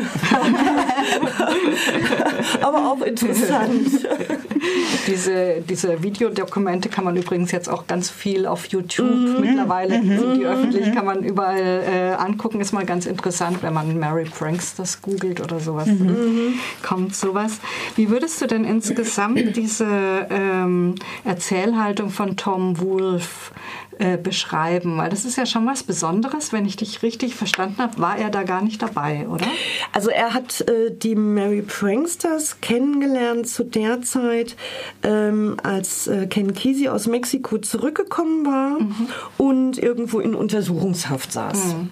Aber 2.62 2.92
auch 2.92 3.01
interessant. 3.01 4.08
diese, 5.08 5.62
diese 5.68 6.04
Videodokumente 6.04 6.89
kann 6.89 7.04
man 7.04 7.16
übrigens 7.16 7.51
jetzt 7.51 7.70
auch 7.70 7.88
ganz 7.88 8.10
viel 8.10 8.46
auf 8.46 8.68
YouTube 8.68 9.10
mhm. 9.10 9.42
mittlerweile. 9.42 10.00
Mhm. 10.00 10.20
Sind 10.20 10.38
die 10.38 10.46
öffentlich, 10.46 10.94
kann 10.94 11.06
man 11.06 11.24
überall 11.24 11.84
äh, 11.84 12.13
angucken. 12.13 12.62
Ist 12.62 12.74
mal 12.74 12.86
ganz 12.86 13.06
interessant, 13.06 13.62
wenn 13.62 13.74
man 13.74 13.98
Mary 14.00 14.25
Pranksters 14.25 15.01
googelt 15.01 15.42
oder 15.42 15.60
sowas. 15.60 15.88
Mhm. 15.88 16.56
Kommt 16.84 17.16
sowas. 17.16 17.60
Wie 17.96 18.10
würdest 18.10 18.42
du 18.42 18.48
denn 18.48 18.63
insgesamt 18.63 19.56
diese 19.56 20.27
ähm, 20.30 20.96
Erzählhaltung 21.24 22.10
von 22.10 22.38
Tom 22.38 22.80
Wolfe 22.80 23.54
äh, 24.00 24.18
beschreiben? 24.18 24.98
Weil 24.98 25.10
das 25.10 25.25
ist 25.25 25.38
ja 25.38 25.46
schon 25.46 25.66
was 25.66 25.84
Besonderes. 25.84 26.54
Wenn 26.54 26.66
ich 26.66 26.75
dich 26.75 27.04
richtig 27.04 27.36
verstanden 27.36 27.77
habe, 27.80 28.00
war 28.00 28.18
er 28.18 28.30
da 28.30 28.44
gar 28.44 28.62
nicht 28.62 28.82
dabei, 28.82 29.27
oder? 29.27 29.46
Also 29.94 30.10
er 30.10 30.34
hat 30.34 30.62
äh, 30.62 30.92
die 30.92 31.16
Mary 31.16 31.62
Pranksters 31.62 32.62
kennengelernt 32.62 33.48
zu 33.48 33.63
der 33.63 34.01
Zeit, 34.01 34.56
ähm, 35.04 35.58
als 35.63 36.08
äh, 36.08 36.27
Ken 36.27 36.54
Kesey 36.54 36.89
aus 36.89 37.08
Mexiko 37.08 37.58
zurückgekommen 37.58 38.46
war 38.46 38.80
mhm. 38.80 39.08
und 39.38 39.77
irgendwo 39.77 40.20
in 40.20 40.36
Untersuchungshaft 40.36 41.32
saß. 41.32 41.75
Mhm. 41.75 41.89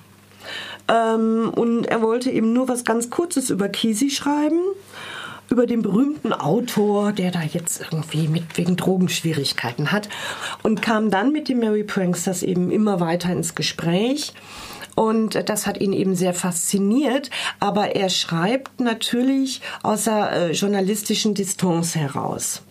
Ähm, 0.88 1.52
und 1.56 1.86
er 1.86 2.02
wollte 2.02 2.30
eben 2.30 2.54
nur 2.54 2.68
was 2.68 2.86
ganz 2.86 3.10
Kurzes 3.10 3.50
über 3.50 3.70
Kesey 3.70 4.10
schreiben 4.12 4.60
über 5.50 5.66
den 5.66 5.82
berühmten 5.82 6.34
Autor, 6.34 7.12
der 7.12 7.32
da 7.32 7.42
jetzt 7.42 7.82
irgendwie 7.82 8.28
mit 8.28 8.58
wegen 8.58 8.76
Drogenschwierigkeiten 8.76 9.92
hat 9.92 10.10
und 10.64 10.82
kam 10.82 11.12
dann 11.12 11.32
mit 11.32 11.50
dem 11.50 11.60
Mary 11.60 11.84
Pranksters 11.84 12.44
eben 12.44 12.72
immer 12.72 13.00
weiter 13.00 13.32
ins 13.32 13.56
Gespräch. 13.56 14.34
Und 14.96 15.50
das 15.50 15.68
hat 15.68 15.80
ihn 15.80 15.94
eben 15.94 16.16
sehr 16.16 16.34
fasziniert. 16.34 17.30
Aber 17.60 17.96
er 17.96 18.10
schreibt 18.10 18.80
natürlich 18.80 19.62
aus 19.84 20.06
der 20.06 20.32
äh, 20.32 20.52
journalistischen 20.54 21.34
Distanz 21.34 21.96
heraus. 21.96 22.62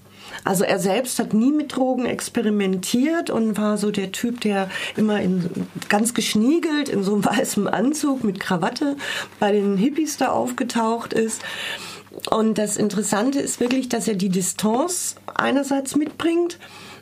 Also 0.43 0.65
er 0.65 0.79
selbst 0.79 1.19
hat 1.19 1.33
nie 1.33 1.53
mit 1.53 1.77
Drogen 1.77 2.07
experimentiert 2.07 3.31
und 3.31 3.57
war 3.57 3.79
so 3.79 3.91
der 3.91 4.11
Typ, 4.11 4.41
der 4.41 4.69
immer 4.97 5.21
in, 5.21 5.49
ganz 5.89 6.13
geschniegelt 6.13 6.89
in 6.89 7.05
so 7.05 7.13
einem 7.15 7.25
weißen 7.25 7.69
Anzug 7.69 8.25
mit 8.25 8.41
Krawatte 8.41 8.97
bei 9.39 9.53
den 9.53 9.77
Hippies 9.77 10.17
da 10.17 10.29
aufgetaucht 10.31 11.13
ist. 11.13 11.43
Und 12.31 12.59
das 12.59 12.77
Interessante 12.77 13.41
ist 13.41 13.61
wirklich, 13.61 13.89
dass 13.89 14.09
er 14.09 14.15
die 14.15 14.29
Distanz 14.29 15.17
einerseits 15.35 15.97
mitbringt, 15.97 16.59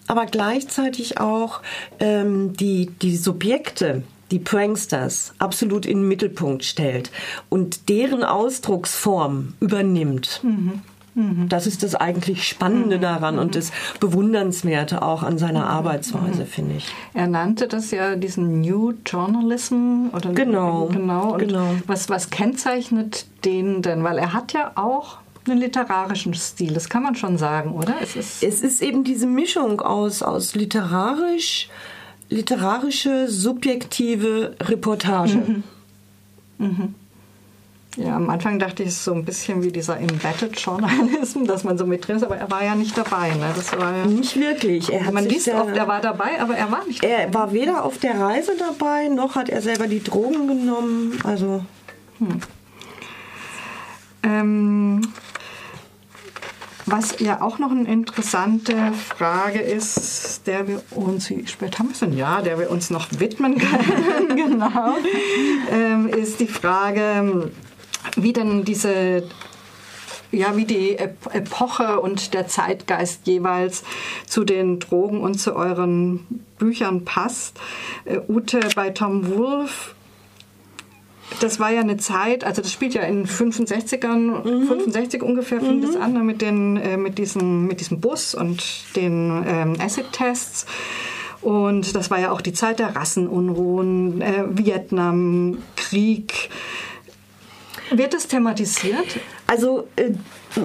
aber 0.07 0.27
gleichzeitig 0.27 1.19
auch 1.19 1.61
ähm, 2.01 2.55
die, 2.55 2.87
die 2.87 3.17
Subjekte, 3.17 4.03
die 4.31 4.39
Pranksters, 4.39 5.35
absolut 5.39 5.87
in 5.87 5.99
den 5.99 6.09
Mittelpunkt 6.09 6.65
stellt 6.65 7.11
und 7.49 7.89
deren 7.89 8.25
Ausdrucksform 8.25 9.55
übernimmt. 9.61 10.41
Mhm. 10.43 10.83
Mhm. 11.15 11.49
Das 11.49 11.67
ist 11.67 11.83
das 11.83 11.95
eigentlich 11.95 12.49
Spannende 12.49 12.97
mhm. 12.97 13.03
daran 13.03 13.39
und 13.39 13.55
das 13.55 13.71
Bewundernswerte 14.01 15.03
auch 15.03 15.23
an 15.23 15.39
seiner 15.39 15.65
mhm. 15.65 15.71
Arbeitsweise, 15.71 16.47
finde 16.47 16.77
ich. 16.77 16.87
Er 17.13 17.27
nannte 17.27 17.69
das 17.69 17.91
ja 17.91 18.17
diesen 18.17 18.63
New 18.63 18.95
Journalism 19.05 20.07
oder 20.15 20.33
genau, 20.33 20.87
genau. 20.87 21.33
Und 21.35 21.39
genau. 21.39 21.75
Was, 21.87 22.09
was 22.09 22.31
kennzeichnet 22.31 23.27
den 23.45 23.83
denn? 23.83 24.03
Weil 24.05 24.19
er 24.19 24.33
hat 24.33 24.53
ja 24.53 24.73
auch 24.77 25.19
einen 25.47 25.59
literarischen 25.59 26.35
Stil, 26.35 26.73
das 26.73 26.89
kann 26.89 27.03
man 27.03 27.17
schon 27.17 27.37
sagen, 27.37 27.73
oder? 27.73 27.97
Es 28.01 28.17
ist, 28.17 28.43
es 28.43 28.63
ist 28.63 28.81
eben 28.81 29.05
diese 29.05 29.27
Mischung 29.27 29.81
aus, 29.81 30.23
aus 30.23 30.55
literarisch, 30.55 31.69
literarische, 32.31 33.29
subjektive 33.29 34.57
Reportage. 34.61 35.37
Mhm. 35.37 35.63
Mhm. 36.59 36.95
Ja, 37.97 38.17
am 38.17 38.31
Anfang 38.31 38.59
dachte 38.59 38.83
ich, 38.83 38.89
es 38.89 38.97
ist 38.97 39.05
so 39.05 39.13
ein 39.13 39.25
bisschen 39.25 39.63
wie 39.63 39.71
dieser 39.71 39.99
Embedded 39.99 40.59
Journalism, 40.59 41.45
dass 41.47 41.63
man 41.63 41.77
so 41.77 41.87
mit 41.87 42.07
drin 42.07 42.17
ist, 42.17 42.23
aber 42.25 42.39
er 42.39 42.51
war 42.51 42.65
ja 42.65 42.75
nicht 42.75 42.97
dabei. 42.97 43.31
Ne? 43.31 43.53
Das 43.55 43.77
war 43.79 43.95
ja 43.95 44.07
nicht 44.07 44.39
wirklich. 44.39 44.91
Er 44.91 45.13
man 45.13 45.27
liest 45.27 45.49
oft, 45.49 45.77
er 45.77 45.87
war 45.87 46.01
dabei, 46.01 46.41
aber 46.41 46.55
er 46.55 46.71
war 46.73 46.87
nicht 46.87 47.05
dabei. 47.05 47.15
Er 47.15 47.35
war 47.35 47.53
weder 47.53 47.85
auf 47.85 47.99
der 47.99 48.19
Reise 48.19 48.53
dabei, 48.59 49.09
noch 49.09 49.35
hat 49.35 49.51
er 49.51 49.61
selber 49.61 49.89
die 49.89 50.03
Drogen 50.03 50.49
genommen. 50.49 51.19
Also. 51.25 51.65
Hm. 52.19 52.41
Ähm, 54.25 55.03
was 56.87 57.21
ja 57.21 57.41
auch 57.43 57.59
noch 57.59 57.71
eine 57.71 57.89
interessante 57.89 58.93
Frage 58.93 59.61
ist, 59.61 60.47
der 60.47 60.67
wir 60.67 60.83
uns, 60.91 61.31
wie 61.31 61.47
spät 61.47 61.79
haben 61.79 61.89
wir 61.89 61.93
es 61.93 62.01
denn? 62.01 62.17
Ja, 62.17 62.43
der 62.43 62.59
wir 62.59 62.71
uns 62.71 62.91
noch 62.91 63.09
widmen 63.19 63.59
können, 63.59 64.37
genau, 64.37 64.97
ähm, 65.71 66.09
ist 66.09 66.41
die 66.41 66.49
Frage, 66.49 67.51
wie 68.17 68.33
denn 68.33 68.65
diese 68.65 69.25
ja, 70.31 70.57
wie 70.57 70.65
die 70.65 70.97
Epoche 70.97 72.01
und 72.01 72.33
der 72.33 72.49
Zeitgeist 72.49 73.27
jeweils 73.27 73.85
zu 74.27 74.45
den 74.45 74.81
Drogen 74.81 75.21
und 75.21 75.35
zu 75.35 75.55
euren 75.55 76.27
Büchern 76.59 77.05
passt. 77.05 77.61
Äh, 78.07 78.21
Ute, 78.29 78.61
bei 78.75 78.89
Tom 78.91 79.29
Wolfe 79.37 79.95
das 81.41 81.59
war 81.61 81.71
ja 81.71 81.81
eine 81.81 81.97
Zeit, 81.97 82.45
also 82.45 82.63
das 82.63 82.73
spielt 82.73 82.95
ja 82.95 83.03
in 83.03 83.27
65ern, 83.27 84.45
mhm. 84.45 84.67
65 84.67 85.23
ungefähr 85.23 85.61
fing 85.61 85.79
mhm. 85.79 85.83
das 85.83 85.97
an 85.97 86.13
ne, 86.13 86.21
mit, 86.21 86.43
den, 86.43 86.77
äh, 86.77 86.97
mit, 86.97 87.19
diesem, 87.19 87.67
mit 87.67 87.81
diesem 87.81 88.01
Bus 88.01 88.35
und 88.35 88.63
den 88.97 89.45
ähm, 89.47 89.77
Acid-Tests. 89.81 90.67
Und 91.41 91.97
das 91.97 92.11
war 92.11 92.21
ja 92.21 92.31
auch 92.31 92.41
die 92.41 92.53
Zeit 92.53 92.79
der 92.79 92.95
Rassenunruhen, 92.95 94.21
äh, 94.21 94.45
Vietnam, 94.51 95.59
Krieg. 95.75 96.51
Wird 97.95 98.15
das 98.15 98.27
thematisiert? 98.27 99.21
Also 99.47 99.89
äh, 99.97 100.11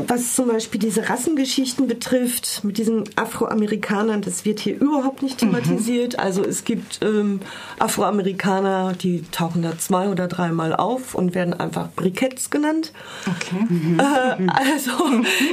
was 0.07 0.35
zum 0.35 0.47
Beispiel 0.47 0.79
diese 0.79 1.09
Rassengeschichten 1.09 1.87
betrifft, 1.87 2.63
mit 2.63 2.77
diesen 2.77 3.03
Afroamerikanern, 3.15 4.21
das 4.21 4.45
wird 4.45 4.59
hier 4.59 4.79
überhaupt 4.79 5.21
nicht 5.21 5.37
thematisiert. 5.37 6.13
Mhm. 6.13 6.19
Also 6.19 6.43
es 6.43 6.63
gibt 6.63 6.99
ähm, 7.01 7.39
Afroamerikaner, 7.79 8.93
die 8.93 9.23
tauchen 9.31 9.61
da 9.61 9.77
zwei 9.77 10.09
oder 10.09 10.27
dreimal 10.27 10.75
auf 10.75 11.15
und 11.15 11.35
werden 11.35 11.53
einfach 11.53 11.89
Briketts 11.95 12.49
genannt. 12.49 12.91
Okay. 13.25 13.65
Mhm. 13.69 13.99
Äh, 13.99 14.47
also 14.49 14.91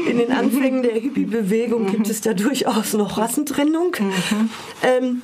in 0.08 0.18
den 0.18 0.32
Anfängen 0.32 0.82
der 0.82 0.94
Hippie-Bewegung 0.94 1.84
mhm. 1.84 1.90
gibt 1.90 2.08
es 2.08 2.20
da 2.20 2.34
durchaus 2.34 2.94
noch 2.94 3.18
Rassentrennung. 3.18 3.94
Mhm. 3.98 4.50
Ähm, 4.82 5.22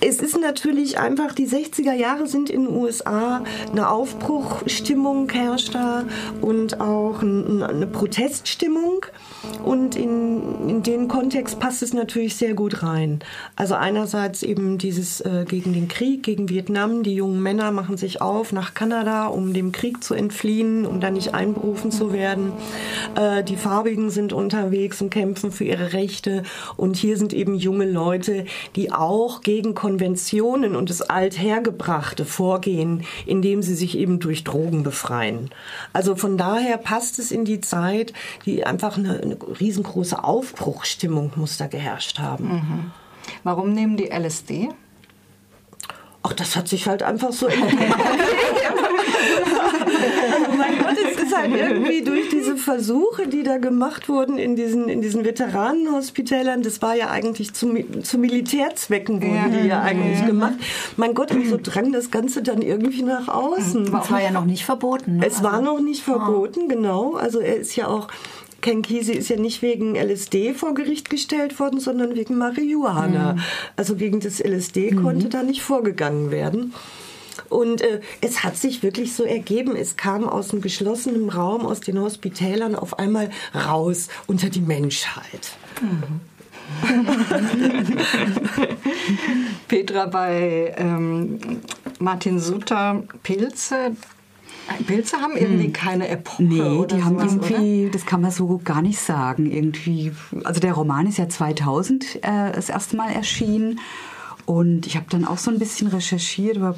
es 0.00 0.20
ist 0.20 0.38
natürlich 0.38 0.98
einfach, 0.98 1.34
die 1.34 1.48
60er 1.48 1.92
Jahre 1.92 2.26
sind 2.26 2.48
in 2.48 2.64
den 2.64 2.74
USA 2.74 3.42
eine 3.70 3.88
Aufbruchstimmung 3.88 5.28
herrscht 5.30 5.74
da 5.74 6.04
und 6.40 6.80
auch 6.80 7.22
eine 7.22 7.88
Proteststimmung. 8.40 9.04
Und 9.64 9.96
in, 9.96 10.68
in 10.68 10.82
den 10.82 11.08
Kontext 11.08 11.58
passt 11.58 11.82
es 11.82 11.92
natürlich 11.92 12.36
sehr 12.36 12.54
gut 12.54 12.82
rein. 12.82 13.20
Also 13.56 13.74
einerseits 13.74 14.42
eben 14.42 14.78
dieses 14.78 15.20
äh, 15.20 15.44
gegen 15.48 15.72
den 15.72 15.88
Krieg, 15.88 16.22
gegen 16.22 16.48
Vietnam. 16.48 17.02
Die 17.02 17.14
jungen 17.14 17.42
Männer 17.42 17.70
machen 17.70 17.96
sich 17.96 18.22
auf 18.22 18.52
nach 18.52 18.74
Kanada, 18.74 19.26
um 19.26 19.52
dem 19.52 19.72
Krieg 19.72 20.02
zu 20.02 20.14
entfliehen, 20.14 20.86
um 20.86 21.00
da 21.00 21.10
nicht 21.10 21.34
einberufen 21.34 21.90
zu 21.90 22.12
werden. 22.12 22.52
Äh, 23.14 23.44
die 23.44 23.56
Farbigen 23.56 24.10
sind 24.10 24.32
unterwegs 24.32 25.02
und 25.02 25.10
kämpfen 25.10 25.52
für 25.52 25.64
ihre 25.64 25.92
Rechte. 25.92 26.42
Und 26.76 26.96
hier 26.96 27.16
sind 27.16 27.32
eben 27.32 27.54
junge 27.54 27.90
Leute, 27.90 28.46
die 28.76 28.92
auch 28.92 29.42
gegen 29.42 29.74
Konventionen 29.74 30.76
und 30.76 30.90
das 30.90 31.02
Althergebrachte 31.02 32.24
vorgehen, 32.24 33.04
indem 33.26 33.62
sie 33.62 33.74
sich 33.74 33.98
eben 33.98 34.20
durch 34.20 34.44
Drogen 34.44 34.82
befreien. 34.82 35.50
Also 35.92 36.16
von 36.16 36.36
daher 36.36 36.78
passt 36.78 37.18
es 37.18 37.30
in 37.30 37.44
die 37.44 37.60
Zeit, 37.60 38.12
die 38.46 38.64
einfach 38.64 38.96
eine, 38.96 39.20
eine 39.20 39.36
riesengroße 39.58 40.22
Aufbruchstimmung 40.22 41.32
muss 41.36 41.56
da 41.56 41.66
geherrscht 41.66 42.18
haben. 42.18 42.44
Mhm. 42.44 42.90
Warum 43.42 43.72
nehmen 43.72 43.96
die 43.96 44.10
LSD? 44.10 44.68
Ach, 46.22 46.34
das 46.34 46.54
hat 46.54 46.68
sich 46.68 46.86
halt 46.86 47.02
einfach 47.02 47.32
so 47.32 47.46
entwickelt. 47.48 47.94
mein 50.58 50.78
Gott, 50.78 50.96
es 51.02 51.22
ist 51.22 51.36
halt 51.36 51.54
irgendwie 51.54 52.02
durch 52.02 52.28
diese 52.28 52.56
Versuche, 52.56 53.26
die 53.26 53.42
da 53.42 53.56
gemacht 53.56 54.08
wurden 54.08 54.36
in 54.36 54.54
diesen, 54.54 54.88
in 54.90 55.00
diesen 55.00 55.24
Veteranenhospitälern, 55.24 56.62
das 56.62 56.82
war 56.82 56.94
ja 56.94 57.08
eigentlich 57.10 57.54
zu, 57.54 57.74
zu 58.02 58.18
Militärzwecken 58.18 59.22
wurden 59.22 59.34
ja, 59.34 59.48
die 59.48 59.68
ja 59.68 59.80
eigentlich 59.80 60.20
ja. 60.20 60.26
gemacht. 60.26 60.54
Mein 60.96 61.14
Gott, 61.14 61.32
und 61.32 61.48
so 61.48 61.58
drang 61.62 61.92
das 61.92 62.10
Ganze 62.10 62.42
dann 62.42 62.60
irgendwie 62.60 63.02
nach 63.02 63.28
außen. 63.28 63.86
Es 63.86 64.10
war 64.10 64.20
ja 64.22 64.30
noch 64.30 64.44
nicht 64.44 64.64
verboten. 64.66 65.18
Ne? 65.18 65.26
Es 65.26 65.42
war 65.42 65.54
also 65.54 65.64
noch 65.64 65.80
nicht 65.80 66.02
verboten, 66.02 66.60
oh. 66.64 66.68
genau. 66.68 67.14
Also 67.14 67.40
er 67.40 67.56
ist 67.56 67.74
ja 67.76 67.88
auch 67.88 68.08
Ken 68.60 68.82
Kesey 68.82 69.16
ist 69.16 69.30
ja 69.30 69.36
nicht 69.36 69.62
wegen 69.62 69.94
LSD 69.96 70.54
vor 70.54 70.74
Gericht 70.74 71.10
gestellt 71.10 71.58
worden, 71.58 71.80
sondern 71.80 72.14
wegen 72.14 72.36
Marihuana. 72.38 73.34
Mhm. 73.34 73.40
Also 73.76 73.96
gegen 73.96 74.20
das 74.20 74.40
LSD 74.40 74.92
mhm. 74.92 75.02
konnte 75.02 75.28
da 75.28 75.42
nicht 75.42 75.62
vorgegangen 75.62 76.30
werden. 76.30 76.74
Und 77.48 77.80
äh, 77.80 78.00
es 78.20 78.44
hat 78.44 78.56
sich 78.56 78.82
wirklich 78.82 79.14
so 79.14 79.24
ergeben. 79.24 79.74
Es 79.76 79.96
kam 79.96 80.28
aus 80.28 80.48
dem 80.48 80.60
geschlossenen 80.60 81.28
Raum, 81.30 81.66
aus 81.66 81.80
den 81.80 81.98
Hospitälern 81.98 82.74
auf 82.74 82.98
einmal 82.98 83.30
raus 83.54 84.08
unter 84.26 84.50
die 84.50 84.60
Menschheit. 84.60 85.52
Mhm. 85.80 86.20
Petra, 89.68 90.06
bei 90.06 90.74
ähm, 90.76 91.60
Martin 91.98 92.38
Sutter 92.38 93.02
Pilze, 93.22 93.96
Pilze 94.86 95.18
haben 95.18 95.36
irgendwie 95.36 95.66
hm. 95.66 95.72
keine 95.72 96.08
Epoche. 96.08 96.42
Nee, 96.42 96.86
die 96.86 97.02
haben 97.02 97.18
irgendwie, 97.18 97.82
oder? 97.84 97.92
das 97.92 98.06
kann 98.06 98.20
man 98.20 98.30
so 98.30 98.60
gar 98.62 98.82
nicht 98.82 98.98
sagen. 98.98 99.50
Irgendwie, 99.50 100.12
also 100.44 100.60
der 100.60 100.72
Roman 100.72 101.06
ist 101.06 101.18
ja 101.18 101.28
2000 101.28 102.16
äh, 102.16 102.52
das 102.52 102.68
erste 102.68 102.96
Mal 102.96 103.10
erschienen. 103.10 103.80
Und 104.46 104.86
ich 104.86 104.96
habe 104.96 105.06
dann 105.10 105.24
auch 105.24 105.38
so 105.38 105.50
ein 105.50 105.60
bisschen 105.60 105.86
recherchiert 105.86 106.56
über 106.56 106.74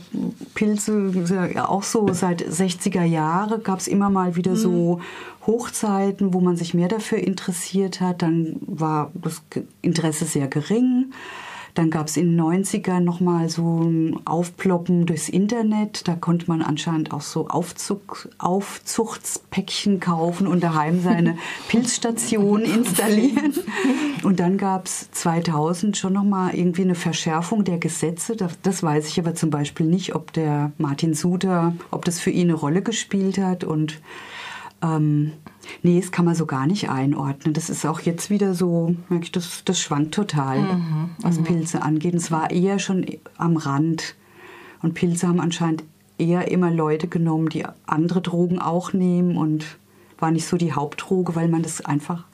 Pilze, 0.54 1.10
ja 1.54 1.68
auch 1.68 1.84
so 1.84 2.12
seit 2.12 2.42
60er 2.42 3.04
Jahren 3.04 3.62
gab 3.62 3.78
es 3.78 3.88
immer 3.88 4.10
mal 4.10 4.36
wieder 4.36 4.56
so 4.56 4.98
hm. 4.98 5.46
Hochzeiten, 5.46 6.34
wo 6.34 6.40
man 6.40 6.56
sich 6.56 6.74
mehr 6.74 6.88
dafür 6.88 7.18
interessiert 7.18 8.00
hat. 8.00 8.22
Dann 8.22 8.56
war 8.60 9.10
das 9.14 9.42
Interesse 9.80 10.26
sehr 10.26 10.48
gering. 10.48 11.12
Dann 11.74 11.90
gab 11.90 12.08
es 12.08 12.18
in 12.18 12.36
den 12.36 12.40
90ern 12.40 13.00
nochmal 13.00 13.48
so 13.48 13.80
ein 13.82 14.20
Aufploppen 14.26 15.06
durchs 15.06 15.30
Internet. 15.30 16.06
Da 16.06 16.14
konnte 16.14 16.46
man 16.48 16.60
anscheinend 16.60 17.12
auch 17.12 17.22
so 17.22 17.48
Aufzug, 17.48 18.28
Aufzuchtspäckchen 18.36 19.98
kaufen 19.98 20.46
und 20.46 20.62
daheim 20.62 21.02
seine 21.02 21.38
Pilzstation 21.68 22.60
installieren. 22.60 23.54
Und 24.22 24.38
dann 24.38 24.58
gab 24.58 24.86
es 24.86 25.10
2000 25.12 25.96
schon 25.96 26.12
nochmal 26.12 26.54
irgendwie 26.54 26.82
eine 26.82 26.94
Verschärfung 26.94 27.64
der 27.64 27.78
Gesetze. 27.78 28.36
Das, 28.36 28.60
das 28.62 28.82
weiß 28.82 29.08
ich 29.08 29.18
aber 29.18 29.34
zum 29.34 29.48
Beispiel 29.48 29.86
nicht, 29.86 30.14
ob 30.14 30.32
der 30.34 30.72
Martin 30.76 31.14
Suter, 31.14 31.74
ob 31.90 32.04
das 32.04 32.20
für 32.20 32.30
ihn 32.30 32.48
eine 32.48 32.54
Rolle 32.54 32.82
gespielt 32.82 33.38
hat 33.38 33.64
und 33.64 34.00
ähm, 34.82 35.32
nee, 35.82 36.00
das 36.00 36.12
kann 36.12 36.24
man 36.24 36.34
so 36.34 36.46
gar 36.46 36.66
nicht 36.66 36.90
einordnen. 36.90 37.54
Das 37.54 37.70
ist 37.70 37.86
auch 37.86 38.00
jetzt 38.00 38.30
wieder 38.30 38.54
so, 38.54 38.94
das, 39.32 39.64
das 39.64 39.80
schwankt 39.80 40.14
total, 40.14 40.60
mhm, 40.60 41.10
was 41.20 41.38
mhm. 41.38 41.44
Pilze 41.44 41.82
angeht. 41.82 42.14
Es 42.14 42.30
war 42.30 42.50
eher 42.50 42.78
schon 42.78 43.06
am 43.38 43.56
Rand. 43.56 44.16
Und 44.82 44.94
Pilze 44.94 45.28
haben 45.28 45.40
anscheinend 45.40 45.84
eher 46.18 46.50
immer 46.50 46.70
Leute 46.70 47.08
genommen, 47.08 47.48
die 47.48 47.64
andere 47.86 48.20
Drogen 48.20 48.58
auch 48.58 48.92
nehmen 48.92 49.36
und 49.36 49.78
war 50.18 50.32
nicht 50.32 50.46
so 50.46 50.56
die 50.56 50.72
Hauptdroge, 50.72 51.36
weil 51.36 51.48
man 51.48 51.62
das 51.62 51.84
einfach 51.84 52.24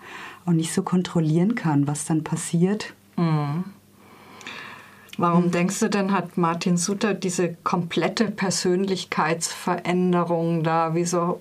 auch 0.46 0.52
nicht 0.52 0.72
so 0.72 0.82
kontrollieren 0.82 1.54
kann, 1.54 1.86
was 1.86 2.06
dann 2.06 2.24
passiert. 2.24 2.94
Mhm. 3.16 3.64
Warum 5.18 5.46
mhm. 5.46 5.50
denkst 5.50 5.80
du 5.80 5.90
denn, 5.90 6.12
hat 6.12 6.38
Martin 6.38 6.76
Sutter 6.76 7.12
diese 7.12 7.54
komplette 7.64 8.30
Persönlichkeitsveränderung 8.30 10.62
da? 10.62 10.94
Wieso 10.94 11.40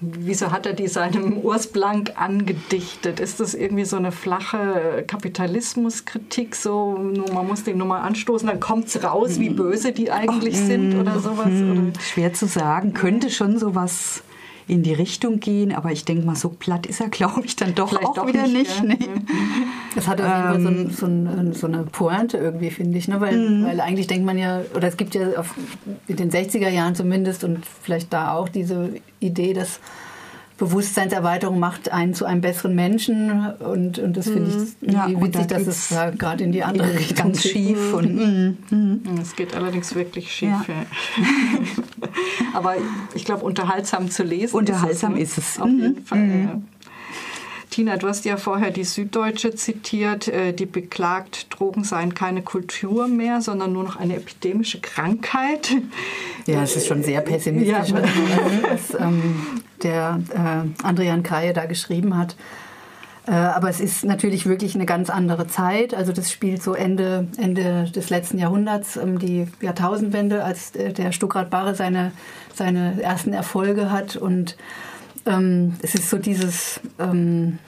wieso 0.00 0.50
hat 0.50 0.66
er 0.66 0.72
die 0.72 0.88
seinem 0.88 1.38
Urs 1.38 1.68
Blank 1.68 2.12
angedichtet? 2.16 3.20
Ist 3.20 3.40
das 3.40 3.54
irgendwie 3.54 3.84
so 3.84 3.96
eine 3.96 4.12
flache 4.12 5.04
Kapitalismuskritik, 5.06 6.56
so 6.56 6.98
nur, 6.98 7.32
man 7.32 7.46
muss 7.46 7.64
den 7.64 7.78
nur 7.78 7.86
mal 7.86 8.00
anstoßen, 8.00 8.48
dann 8.48 8.60
kommt 8.60 8.88
es 8.88 9.02
raus, 9.02 9.38
wie 9.38 9.50
böse 9.50 9.92
die 9.92 10.10
eigentlich 10.10 10.54
oh, 10.54 10.66
sind 10.66 10.98
oder 10.98 11.20
sowas? 11.20 11.48
Oder? 11.48 12.00
Schwer 12.00 12.32
zu 12.32 12.46
sagen, 12.46 12.92
könnte 12.92 13.30
schon 13.30 13.58
sowas 13.58 14.22
in 14.68 14.82
die 14.82 14.92
Richtung 14.92 15.40
gehen, 15.40 15.72
aber 15.72 15.92
ich 15.92 16.04
denke 16.04 16.24
mal, 16.24 16.36
so 16.36 16.48
platt 16.48 16.86
ist 16.86 17.00
er, 17.00 17.08
glaube 17.10 17.42
ich, 17.44 17.56
dann 17.56 17.74
doch 17.74 17.90
Vielleicht 17.90 18.06
auch 18.06 18.14
doch 18.14 18.26
wieder 18.26 18.46
nicht. 18.46 18.82
nicht. 18.82 19.02
Ja. 19.02 19.06
Nee. 19.08 19.22
Das 19.94 20.08
hat 20.08 20.20
auf 20.20 20.26
jeden 20.26 20.42
Fall 20.42 20.60
so, 20.60 20.68
ein, 20.68 20.90
so, 20.90 21.06
ein, 21.06 21.52
so, 21.52 21.66
eine 21.66 21.84
Pointe 21.84 22.38
irgendwie, 22.38 22.70
finde 22.70 22.98
ich. 22.98 23.08
Ne? 23.08 23.20
Weil, 23.20 23.36
mhm. 23.36 23.64
weil 23.66 23.80
eigentlich 23.80 24.06
denkt 24.06 24.24
man 24.24 24.38
ja, 24.38 24.62
oder 24.74 24.88
es 24.88 24.96
gibt 24.96 25.14
ja 25.14 25.36
auf, 25.36 25.54
in 26.06 26.16
den 26.16 26.30
60er 26.30 26.68
Jahren 26.68 26.94
zumindest 26.94 27.44
und 27.44 27.64
vielleicht 27.82 28.12
da 28.12 28.34
auch 28.34 28.48
diese 28.48 28.90
Idee, 29.20 29.52
dass 29.52 29.80
Bewusstseinserweiterung 30.58 31.58
macht 31.58 31.92
einen 31.92 32.14
zu 32.14 32.24
einem 32.24 32.40
besseren 32.40 32.74
Menschen 32.74 33.52
und, 33.56 33.98
und 33.98 34.16
das 34.16 34.28
finde 34.28 34.50
ich 34.50 34.88
mhm. 34.88 34.94
ja, 34.94 35.08
witzig, 35.08 35.46
da 35.46 35.58
dass 35.58 35.66
es 35.66 35.88
da 35.88 36.10
gerade 36.10 36.44
in 36.44 36.52
die 36.52 36.62
andere 36.62 36.94
Richtung 36.94 37.16
ganz 37.16 37.42
schief 37.42 37.94
und 37.94 38.14
mhm. 38.14 38.58
Mhm. 38.70 39.00
es 39.20 39.34
geht 39.34 39.54
allerdings 39.54 39.94
wirklich 39.94 40.32
schief. 40.32 40.50
Ja. 40.68 40.86
Aber 42.54 42.76
ich 43.14 43.24
glaube, 43.24 43.44
unterhaltsam 43.44 44.10
zu 44.10 44.22
lesen. 44.22 44.56
Unterhaltsam 44.56 45.16
ist 45.16 45.38
es. 45.38 45.38
Ist 45.38 45.56
es. 45.56 45.60
Auf 45.60 45.68
jeden 45.68 46.04
Fall. 46.04 46.62
Tina, 47.72 47.96
du 47.96 48.06
hast 48.06 48.26
ja 48.26 48.36
vorher 48.36 48.70
die 48.70 48.84
Süddeutsche 48.84 49.54
zitiert, 49.54 50.28
äh, 50.28 50.52
die 50.52 50.66
beklagt, 50.66 51.46
Drogen 51.48 51.84
seien 51.84 52.12
keine 52.12 52.42
Kultur 52.42 53.08
mehr, 53.08 53.40
sondern 53.40 53.72
nur 53.72 53.82
noch 53.82 53.96
eine 53.96 54.16
epidemische 54.16 54.80
Krankheit. 54.80 55.70
Ja, 56.46 56.62
es 56.62 56.76
ist 56.76 56.86
schon 56.86 57.02
sehr 57.02 57.22
pessimistisch, 57.22 57.88
ja. 57.88 58.02
was 58.68 58.94
ähm, 59.00 59.62
der 59.82 60.20
äh, 60.34 60.84
Andrian 60.86 61.22
Kaye 61.22 61.54
da 61.54 61.64
geschrieben 61.64 62.18
hat. 62.18 62.36
Äh, 63.26 63.30
aber 63.30 63.70
es 63.70 63.80
ist 63.80 64.04
natürlich 64.04 64.46
wirklich 64.46 64.74
eine 64.74 64.84
ganz 64.84 65.08
andere 65.08 65.46
Zeit. 65.46 65.94
Also 65.94 66.12
das 66.12 66.30
spielt 66.30 66.62
so 66.62 66.74
Ende, 66.74 67.28
Ende 67.38 67.84
des 67.84 68.10
letzten 68.10 68.38
Jahrhunderts, 68.38 68.96
ähm, 68.96 69.18
die 69.18 69.46
Jahrtausendwende, 69.60 70.44
als 70.44 70.74
äh, 70.74 70.92
der 70.92 71.12
Stuckrad 71.12 71.48
Barre 71.48 71.74
seine, 71.74 72.12
seine 72.52 73.00
ersten 73.00 73.32
Erfolge 73.32 73.90
hat 73.90 74.16
und 74.16 74.56
ähm, 75.26 75.74
es 75.82 75.94
ist 75.94 76.10
so 76.10 76.18
dieses, 76.18 76.80
ähm, 76.98 77.58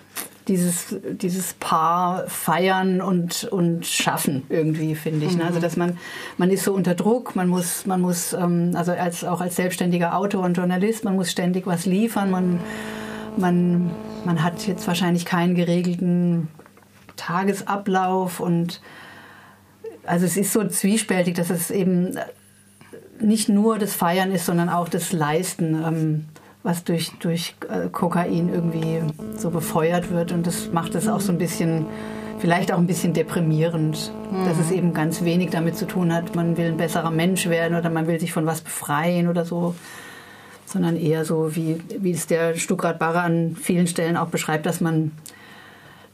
dieses, 0.49 0.97
dieses 1.01 1.55
Paar 1.55 2.27
feiern 2.29 3.01
und, 3.01 3.45
und 3.45 3.87
schaffen 3.87 4.43
irgendwie, 4.49 4.95
finde 4.95 5.27
ich. 5.27 5.37
Ne? 5.37 5.45
Also, 5.45 5.59
mhm. 5.59 5.62
dass 5.62 5.77
man, 5.77 5.99
man 6.37 6.51
ist 6.51 6.64
so 6.64 6.75
unter 6.75 6.95
Druck, 6.95 7.35
man 7.35 7.49
muss, 7.49 7.87
man 7.87 8.01
muss, 8.01 8.33
ähm, 8.35 8.73
also 8.75 8.93
als, 8.93 9.25
auch 9.25 9.40
als 9.40 9.57
selbstständiger 9.57 10.17
Autor 10.17 10.45
und 10.45 10.57
Journalist, 10.57 11.05
man 11.05 11.17
muss 11.17 11.31
ständig 11.31 11.67
was 11.67 11.87
liefern, 11.87 12.31
man, 12.31 12.61
man, 13.37 13.90
man 14.25 14.43
hat 14.43 14.67
jetzt 14.67 14.87
wahrscheinlich 14.87 15.25
keinen 15.25 15.55
geregelten 15.55 16.49
Tagesablauf 17.17 18.40
und 18.40 18.81
also 20.07 20.27
es 20.27 20.37
ist 20.37 20.53
so 20.53 20.67
zwiespältig, 20.69 21.35
dass 21.35 21.49
es 21.49 21.71
eben 21.71 22.19
nicht 23.21 23.49
nur 23.49 23.79
das 23.79 23.95
Feiern 23.95 24.31
ist, 24.33 24.45
sondern 24.45 24.69
auch 24.69 24.88
das 24.88 25.12
Leisten. 25.12 26.27
Was 26.64 26.83
durch, 26.83 27.12
durch 27.20 27.55
äh, 27.68 27.88
Kokain 27.88 28.53
irgendwie 28.53 29.00
so 29.37 29.50
befeuert 29.50 30.11
wird. 30.11 30.33
Und 30.33 30.46
das 30.46 30.72
macht 30.72 30.96
es 30.96 31.07
auch 31.07 31.20
so 31.20 31.31
ein 31.31 31.38
bisschen, 31.38 31.87
vielleicht 32.38 32.72
auch 32.72 32.79
ein 32.79 32.88
bisschen 32.88 33.12
deprimierend, 33.12 34.12
mhm. 34.33 34.44
dass 34.44 34.59
es 34.59 34.72
eben 34.72 34.92
ganz 34.94 35.22
wenig 35.22 35.50
damit 35.50 35.77
zu 35.77 35.87
tun 35.87 36.12
hat, 36.12 36.35
man 36.35 36.57
will 36.57 36.66
ein 36.66 36.77
besserer 36.77 37.11
Mensch 37.11 37.48
werden 37.48 37.79
oder 37.79 37.90
man 37.90 38.07
will 38.07 38.18
sich 38.18 38.33
von 38.33 38.46
was 38.46 38.62
befreien 38.62 39.29
oder 39.29 39.44
so. 39.44 39.77
Sondern 40.66 40.96
eher 40.96 41.24
so, 41.24 41.55
wie, 41.55 41.81
wie 41.98 42.11
es 42.11 42.27
der 42.27 42.57
Stuckrad 42.57 42.98
Barre 42.98 43.20
an 43.20 43.55
vielen 43.61 43.87
Stellen 43.87 44.16
auch 44.16 44.29
beschreibt, 44.29 44.66
dass 44.66 44.81
man, 44.81 45.12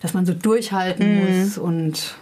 dass 0.01 0.13
man 0.13 0.27
so 0.27 0.35
durchhalten 0.35 1.15
mhm. 1.15 1.41
muss 1.41 1.57
und 1.57 2.17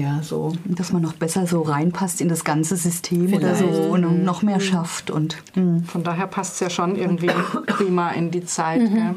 ja, 0.00 0.20
so. 0.22 0.52
Dass 0.64 0.92
man 0.92 1.02
noch 1.02 1.14
besser 1.14 1.46
so 1.46 1.62
reinpasst 1.62 2.20
in 2.20 2.28
das 2.28 2.44
ganze 2.44 2.76
System 2.76 3.28
Vielleicht. 3.28 3.62
oder 3.62 3.74
so 3.74 3.82
und 3.90 4.18
mhm. 4.18 4.24
noch 4.24 4.42
mehr 4.42 4.60
schafft. 4.60 5.10
Und, 5.10 5.36
mhm. 5.54 5.84
Von 5.84 6.04
daher 6.04 6.26
passt 6.26 6.54
es 6.54 6.60
ja 6.60 6.70
schon 6.70 6.96
irgendwie 6.96 7.30
prima 7.66 8.10
in 8.10 8.30
die 8.30 8.44
Zeit. 8.44 8.80
Mhm. 8.80 9.16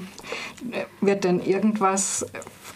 Wird 1.02 1.24
denn 1.24 1.40
irgendwas 1.40 2.26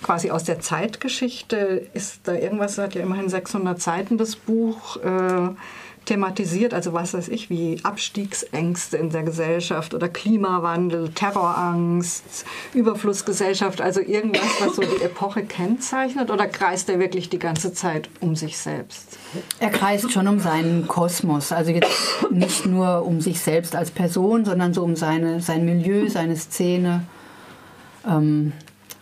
quasi 0.01 0.29
aus 0.29 0.43
der 0.43 0.59
Zeitgeschichte, 0.59 1.87
ist 1.93 2.27
da 2.27 2.33
irgendwas, 2.33 2.77
hat 2.77 2.95
ja 2.95 3.01
immerhin 3.01 3.27
600 3.29 3.81
Seiten 3.81 4.17
das 4.17 4.35
Buch, 4.35 4.97
äh, 4.97 5.49
thematisiert, 6.05 6.73
also 6.73 6.93
was 6.93 7.13
weiß 7.13 7.27
ich, 7.29 7.49
wie 7.49 7.79
Abstiegsängste 7.83 8.97
in 8.97 9.09
der 9.09 9.23
Gesellschaft 9.23 9.93
oder 9.93 10.07
Klimawandel, 10.07 11.09
Terrorangst, 11.09 12.45
Überflussgesellschaft, 12.73 13.81
also 13.81 13.99
irgendwas, 14.01 14.49
was 14.59 14.75
so 14.75 14.81
die 14.83 15.03
Epoche 15.03 15.43
kennzeichnet 15.43 16.31
oder 16.31 16.47
kreist 16.47 16.89
er 16.89 16.99
wirklich 16.99 17.29
die 17.29 17.39
ganze 17.39 17.73
Zeit 17.73 18.09
um 18.19 18.35
sich 18.35 18.57
selbst? 18.57 19.17
Er 19.59 19.69
kreist 19.69 20.11
schon 20.11 20.27
um 20.27 20.39
seinen 20.39 20.87
Kosmos, 20.87 21.51
also 21.51 21.71
jetzt 21.71 21.91
nicht 22.31 22.65
nur 22.65 23.05
um 23.05 23.21
sich 23.21 23.39
selbst 23.39 23.75
als 23.75 23.91
Person, 23.91 24.45
sondern 24.45 24.73
so 24.73 24.83
um 24.83 24.95
seine, 24.95 25.41
sein 25.41 25.65
Milieu, 25.65 26.07
seine 26.09 26.35
Szene. 26.35 27.03
Ähm, 28.07 28.53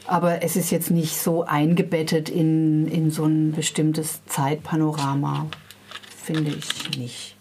aber 0.06 0.44
es 0.44 0.56
ist 0.56 0.72
jetzt 0.72 0.92
nicht 0.92 1.18
so 1.18 1.44
eingebettet 1.44 2.30
in, 2.30 2.88
in 2.88 3.10
so 3.10 3.26
ein 3.26 3.54
bestimmtes 3.54 4.26
Zeitpanorama 4.26 5.48
finde 6.24 6.52
ich 6.52 6.98
nicht. 6.98 7.36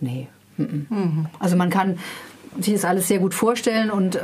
Nee. 0.00 0.28
Mhm. 0.56 1.26
Also 1.38 1.56
man 1.56 1.70
kann 1.70 1.98
sich 2.60 2.74
das 2.74 2.84
alles 2.84 3.08
sehr 3.08 3.18
gut 3.18 3.32
vorstellen 3.32 3.90
und 3.90 4.16
äh, 4.16 4.20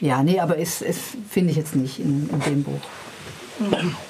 ja, 0.00 0.22
nee, 0.22 0.38
aber 0.40 0.58
es, 0.58 0.82
es 0.82 0.98
finde 1.28 1.50
ich 1.50 1.56
jetzt 1.56 1.74
nicht 1.74 1.98
in, 1.98 2.28
in 2.30 2.40
dem 2.40 2.62
Buch. 2.64 2.80
Mhm. 3.58 3.96